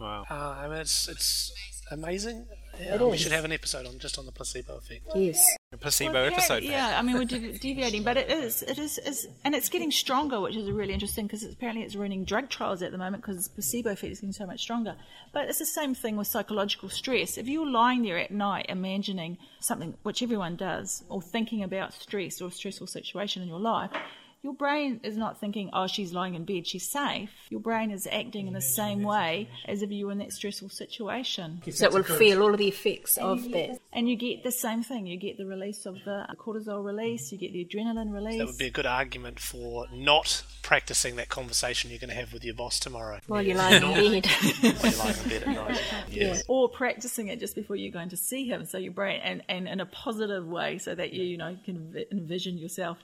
[0.00, 0.24] Wow.
[0.28, 1.52] Uh, I mean, it's it's
[1.90, 2.46] amazing.
[2.80, 3.20] Yeah, we is.
[3.20, 5.06] should have an episode on just on the placebo effect.
[5.14, 5.44] Yes.
[5.72, 6.62] A placebo Well, episode.
[6.64, 9.68] apparently- Yeah, I mean we're devi- deviating, but it is, it is, is, and it's
[9.68, 13.22] getting stronger, which is really interesting because apparently it's ruining drug trials at the moment
[13.22, 14.96] because the placebo effect is getting so much stronger.
[15.32, 17.36] But it's the same thing with psychological stress.
[17.38, 22.40] If you're lying there at night imagining something, which everyone does, or thinking about stress
[22.40, 23.90] or a stressful situation in your life.
[24.44, 27.30] Your brain is not thinking, oh, she's lying in bed, she's safe.
[27.48, 30.68] Your brain is acting in the same way as if you were in that stressful
[30.68, 31.62] situation.
[31.72, 33.78] So it will feel all of the effects of that.
[33.90, 35.06] And you get the same thing.
[35.06, 38.36] You get the release of the cortisol release, you get the adrenaline release.
[38.36, 42.34] That would be a good argument for not practicing that conversation you're going to have
[42.34, 43.20] with your boss tomorrow.
[43.26, 44.26] While you're lying in bed.
[44.60, 45.82] While you're lying in bed at night.
[46.10, 46.44] Yes.
[46.48, 49.66] or practicing it just before you're going to see him so your brain and, and
[49.66, 52.98] in a positive way so that you you know can envision yourself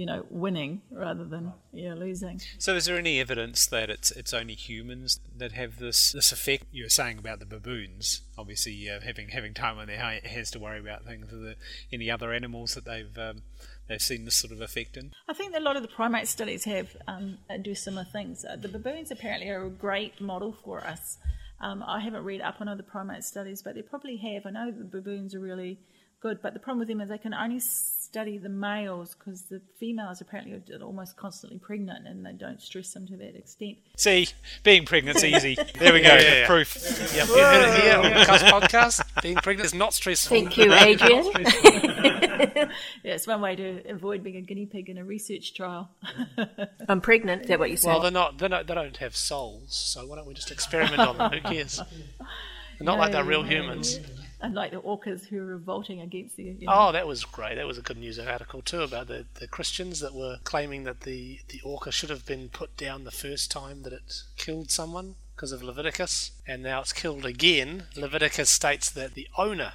[0.00, 4.32] you know winning rather than yeah losing So, is there any evidence that it's it's
[4.32, 6.64] only humans that have this this effect?
[6.72, 10.50] You were saying about the baboons, obviously uh, having having time on their ha- hands
[10.52, 11.30] to worry about things.
[11.34, 11.54] Are there
[11.92, 13.42] any other animals that they've um,
[13.88, 15.12] they've seen this sort of effect in?
[15.28, 18.42] I think that a lot of the primate studies have um, do similar things.
[18.42, 21.18] Uh, the baboons apparently are a great model for us.
[21.60, 24.46] Um, I haven't read up on other primate studies, but they probably have.
[24.46, 25.78] I know the baboons are really
[26.20, 29.60] good, but the problem with them is they can only study the males because the
[29.78, 33.78] females apparently are almost constantly pregnant and they don't stress them to that extent.
[33.96, 34.28] See,
[34.64, 35.56] being pregnant's easy.
[35.78, 36.08] There we go.
[36.08, 36.46] Yeah, yeah, yeah.
[36.46, 36.76] Proof.
[37.14, 39.22] Yep, you heard it here on the podcast.
[39.22, 40.36] Being pregnant is not stressful.
[40.36, 41.24] Thank you, Adriene.
[43.02, 45.90] Yeah, it's one way to avoid being a guinea pig in a research trial.
[46.88, 47.42] I'm pregnant.
[47.42, 48.04] Is that what you Well, said?
[48.04, 48.66] they're not, they're not.
[48.66, 51.32] They don't have souls, so why don't we just experiment on them?
[51.32, 51.76] Who cares?
[52.18, 53.98] They're not like they're real humans.
[54.42, 56.44] Unlike the orcas who are revolting against the.
[56.44, 57.56] You know, Oh, that was great.
[57.56, 61.02] That was a good news article too about the, the Christians that were claiming that
[61.02, 65.16] the, the orca should have been put down the first time that it killed someone
[65.34, 67.84] because of Leviticus, and now it's killed again.
[67.96, 69.72] Leviticus states that the owner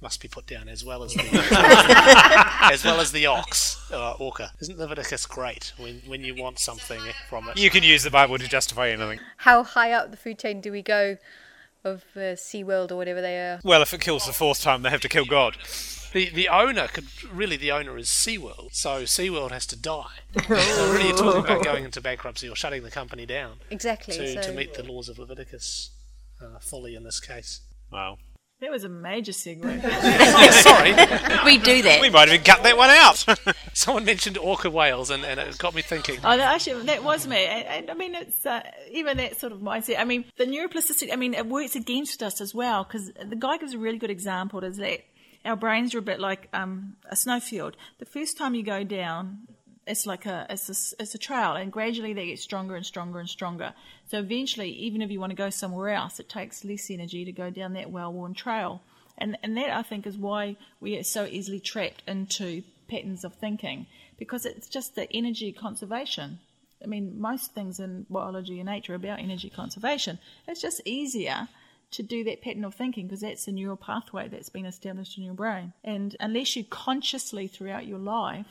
[0.00, 1.22] must be put down as well as the
[2.72, 4.52] as well as the ox uh, orca.
[4.60, 7.58] Isn't Leviticus great when when you want something from it?
[7.58, 9.18] You can use the Bible to justify anything.
[9.38, 11.18] How high up the food chain do we go
[11.84, 13.60] of uh, SeaWorld or whatever they are?
[13.64, 15.56] Well, if it kills the fourth time, they have to kill God.
[16.12, 20.20] The the owner could really the owner is SeaWorld, so SeaWorld has to die.
[20.46, 20.54] so
[20.92, 23.58] really, you're talking about going into bankruptcy or shutting the company down.
[23.70, 24.16] Exactly.
[24.16, 25.90] to, so to meet the laws of Leviticus
[26.42, 27.60] uh, fully in this case.
[27.92, 28.18] Wow.
[28.60, 29.62] That was a major segue.
[29.82, 30.90] Yeah, sorry,
[31.44, 32.00] we do that.
[32.00, 33.24] We might even cut that one out.
[33.72, 36.18] someone mentioned orca whales, and, and it got me thinking.
[36.24, 37.44] Oh, that actually, that was me.
[37.44, 39.98] And, and I mean, it's uh, even that sort of mindset.
[39.98, 41.12] I mean, the neuroplasticity.
[41.12, 44.10] I mean, it works against us as well because the guy gives a really good
[44.10, 44.62] example.
[44.64, 45.00] Is that
[45.44, 47.76] our brains are a bit like um, a snowfield.
[47.98, 49.46] The first time you go down,
[49.88, 53.18] it's like a it's a, it's a trail, and gradually they get stronger and stronger
[53.18, 53.72] and stronger.
[54.06, 57.32] So eventually, even if you want to go somewhere else, it takes less energy to
[57.32, 58.82] go down that well-worn trail.
[59.16, 63.34] And and that I think is why we are so easily trapped into patterns of
[63.34, 63.86] thinking
[64.18, 66.38] because it's just the energy conservation.
[66.82, 70.18] I mean, most things in biology and nature are about energy conservation.
[70.46, 71.48] It's just easier
[71.90, 75.24] to do that pattern of thinking because that's a neural pathway that's been established in
[75.24, 75.72] your brain.
[75.82, 78.46] And unless you consciously throughout your life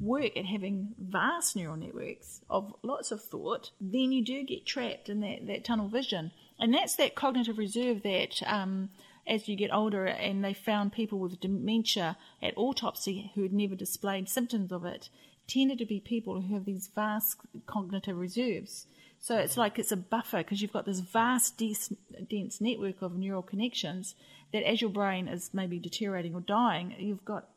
[0.00, 5.08] work at having vast neural networks of lots of thought, then you do get trapped
[5.08, 6.32] in that, that tunnel vision.
[6.58, 8.90] And that's that cognitive reserve that um,
[9.26, 13.74] as you get older and they found people with dementia at autopsy who had never
[13.74, 15.08] displayed symptoms of it
[15.46, 17.36] tended to be people who have these vast
[17.66, 18.86] cognitive reserves.
[19.18, 21.92] So it's like it's a buffer because you've got this vast, dense,
[22.28, 24.14] dense network of neural connections
[24.52, 27.48] that as your brain is maybe deteriorating or dying, you've got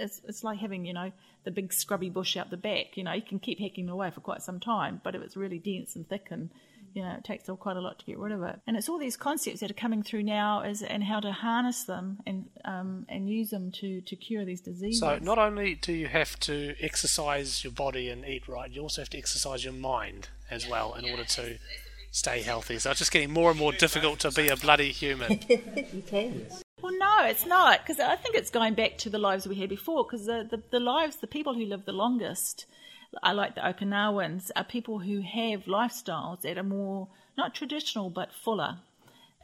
[0.00, 1.12] it's, it's like having, you know,
[1.44, 2.96] the big scrubby bush out the back.
[2.96, 5.58] You know, you can keep hacking away for quite some time, but if it's really
[5.58, 6.50] dense and thick and,
[6.94, 8.60] you know, it takes quite a lot to get rid of it.
[8.66, 11.84] And it's all these concepts that are coming through now as, and how to harness
[11.84, 15.00] them and, um, and use them to, to cure these diseases.
[15.00, 19.02] So not only do you have to exercise your body and eat right, you also
[19.02, 21.58] have to exercise your mind as well in order to
[22.10, 22.78] stay healthy.
[22.78, 25.40] So it's just getting more and more difficult to be a bloody human.
[25.92, 26.46] You can.
[27.20, 30.04] No, it's not because I think it's going back to the lives we had before.
[30.04, 32.64] Because the, the the lives, the people who live the longest,
[33.22, 38.32] I like the Okinawans, are people who have lifestyles that are more not traditional but
[38.32, 38.78] fuller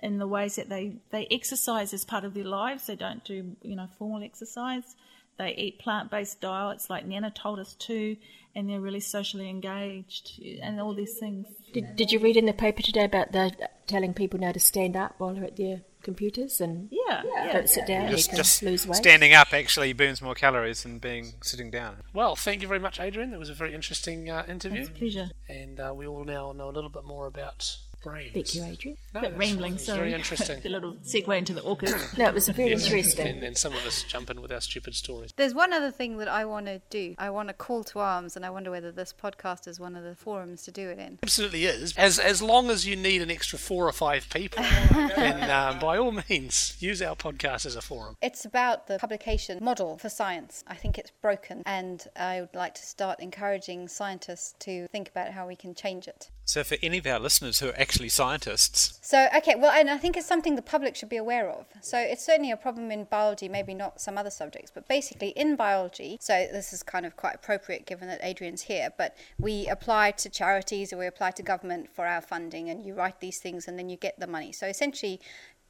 [0.03, 2.87] in the ways that they they exercise as part of their lives.
[2.87, 4.97] They don't do you know formal exercise.
[5.39, 8.17] They eat plant based diets, like Nana told us to,
[8.55, 11.47] and they're really socially engaged and all these things.
[11.75, 13.53] Did, did you read in the paper today about the
[13.87, 17.53] telling people now to stand up while they're at their computers and Yeah, yeah.
[17.53, 18.11] don't sit down?
[18.11, 18.97] Just, just lose weight.
[18.97, 21.97] standing up actually burns more calories than being sitting down.
[22.15, 23.31] Well, thank you very much, Adriene.
[23.31, 24.83] That was a very interesting uh, interview.
[24.83, 25.31] It's a pleasure.
[25.49, 28.33] And uh, we all now know a little bit more about brains.
[28.33, 28.97] Thank you, Adriene.
[29.15, 29.75] No, bit that's rambling, fine.
[29.75, 29.99] It's sorry.
[29.99, 30.61] Very interesting.
[30.63, 31.95] the little segue into the orchid.
[32.19, 33.27] No, it was very Yes, interesting.
[33.27, 35.33] And, and some of us jump in with our stupid stories.
[35.37, 37.15] There's one other thing that I want to do.
[37.19, 40.05] I want to call to arms, and I wonder whether this podcast is one of
[40.05, 41.19] the forums to do it in.
[41.23, 41.95] Absolutely is.
[41.97, 44.63] As as long as you need an extra four or five people,
[45.17, 48.17] then um, by all means use our podcast as a forum.
[48.23, 50.65] It's about the publication model for science.
[50.67, 55.33] I think it's broken, and I would like to start encouraging scientists to think about
[55.33, 56.31] how we can change it.
[56.47, 59.99] So, for any of our listeners who are actually scientists, So, okay, well, and I
[59.99, 61.67] think it's something the public should be aware of.
[61.81, 65.57] So, it's certainly a problem in biology, maybe not some other subjects, but basically in
[65.57, 66.19] biology.
[66.21, 70.31] So, this is kind of quite appropriate given that Adriene's here, but we apply to
[70.31, 73.77] charities or we apply to government for our funding, and you write these things and
[73.77, 74.53] then you get the money.
[74.53, 75.21] So, essentially,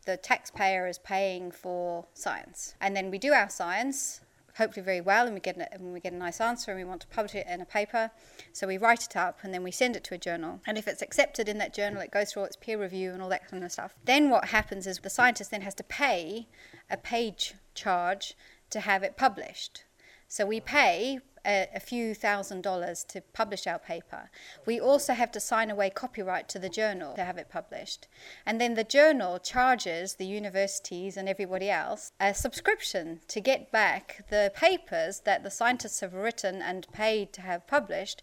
[0.05, 2.75] the taxpayer is paying for science.
[2.83, 4.21] And then we do our science,
[4.57, 6.85] hopefully very well, and we get a, and we get a nice answer, and we
[6.85, 8.11] want to publish it in a paper.
[8.53, 10.61] So we write it up, and then we send it to a journal.
[10.67, 13.23] And if it's accepted in that journal, it goes through all its peer review and
[13.23, 13.95] all that kind of stuff.
[14.05, 16.49] Then what happens is the scientist then has to pay
[16.91, 18.35] a page charge
[18.71, 19.85] to have it published.
[20.29, 24.31] So we pay a, a few thousand dollars to publish our paper.
[24.67, 28.09] We also have to sign away copyright to the journal to have it published.
[28.45, 34.25] And then the journal charges the universities and everybody else a subscription to get back
[34.29, 38.23] the papers that the scientists have written and paid to have published,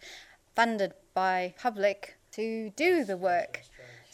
[0.55, 3.61] funded by public to do the work.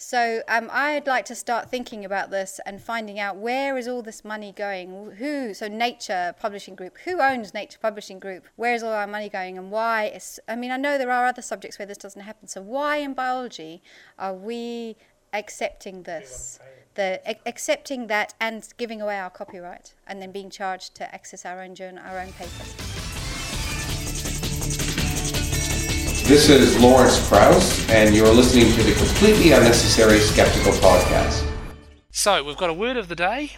[0.02, 4.02] So um, I'd like to start thinking about this and finding out where is all
[4.02, 5.12] this money going?
[5.18, 5.54] Who?
[5.54, 7.00] So Nature Publishing Group.
[7.04, 8.48] Who owns Nature Publishing Group?
[8.56, 9.58] Where is all our money going?
[9.58, 10.06] And why?
[10.06, 12.48] Is, I mean, I know there are other subjects where this doesn't happen.
[12.48, 13.84] So why in biology
[14.18, 14.96] are we
[15.34, 16.60] accepting this?
[16.96, 21.46] The ac- accepting that and giving away our copyright and then being charged to access
[21.46, 22.89] our own journal, our own papers.
[26.30, 31.44] This is Lawrence Krauss, and you're listening to the Completely Unnecessary Skeptical Podcast.
[32.12, 33.54] So we've got a word of the day,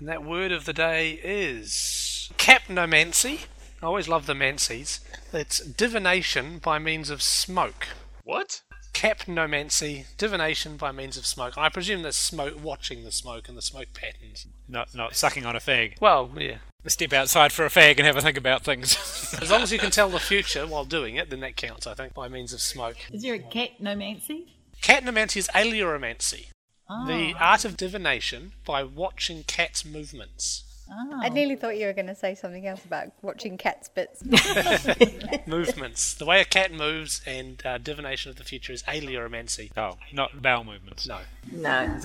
[0.00, 3.40] and that word of the day is capnomancy.
[3.82, 5.00] I always love the mancies.
[5.34, 7.88] It's divination by means of smoke.
[8.22, 8.62] What?
[8.94, 11.58] Capnomancy, divination by means of smoke.
[11.58, 14.46] I presume that's smoke, watching the smoke and the smoke patterns.
[14.66, 16.00] not not sucking on a fag.
[16.00, 16.56] Well, yeah.
[16.86, 18.94] Step outside for a fag and have a think about things.
[19.40, 21.94] As long as you can tell the future while doing it, then that counts, I
[21.94, 22.96] think, by means of smoke.
[23.12, 24.48] Is there a cat nomancy?
[24.82, 26.46] Catnomancy is ailuromancy,
[26.90, 27.06] Oh.
[27.06, 30.64] the art of divination by watching cats' movements.
[30.92, 31.20] Oh.
[31.22, 34.22] I nearly thought you were going to say something else about watching cats bits.
[35.46, 36.12] movements.
[36.12, 39.70] The way a cat moves and uh, divination of the future is ailuromancy.
[39.78, 41.08] oh, not bowel movements.
[41.08, 41.20] No.
[41.50, 42.00] No.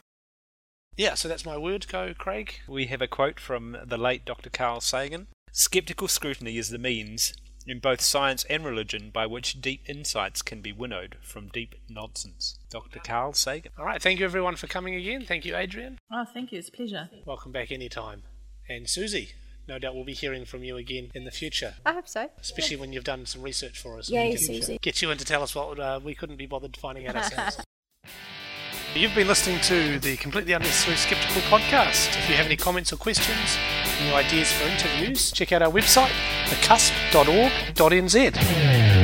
[1.00, 1.88] Yeah, so that's my word.
[1.88, 2.56] Go, Craig.
[2.68, 4.50] We have a quote from the late Dr.
[4.50, 7.34] Carl Sagan Skeptical scrutiny is the means,
[7.66, 12.60] in both science and religion, by which deep insights can be winnowed from deep nonsense.
[12.70, 13.00] Dr.
[13.00, 13.72] Carl Sagan.
[13.80, 15.24] All right, thank you everyone for coming again.
[15.26, 15.96] Thank you, Adriene.
[16.12, 16.60] Oh, thank you.
[16.60, 17.10] It's a pleasure.
[17.26, 18.24] Welcome back anytime.
[18.68, 19.30] And Susie,
[19.70, 22.30] no doubt we'll be hearing from you again in the future, I hope so.
[22.42, 24.10] especially when you've done some research for us.
[24.10, 24.80] Yay, We can Susie.
[24.82, 27.64] Get you in to tell us what uh, we couldn't be bothered finding out ourselves.
[28.96, 32.10] You've been listening to the Completely Unnecessary Skeptical podcast.
[32.18, 33.58] If you have any comments or questions,
[34.00, 36.10] any ideas for interviews, check out our website,
[36.48, 38.99] thecusp.org.nz.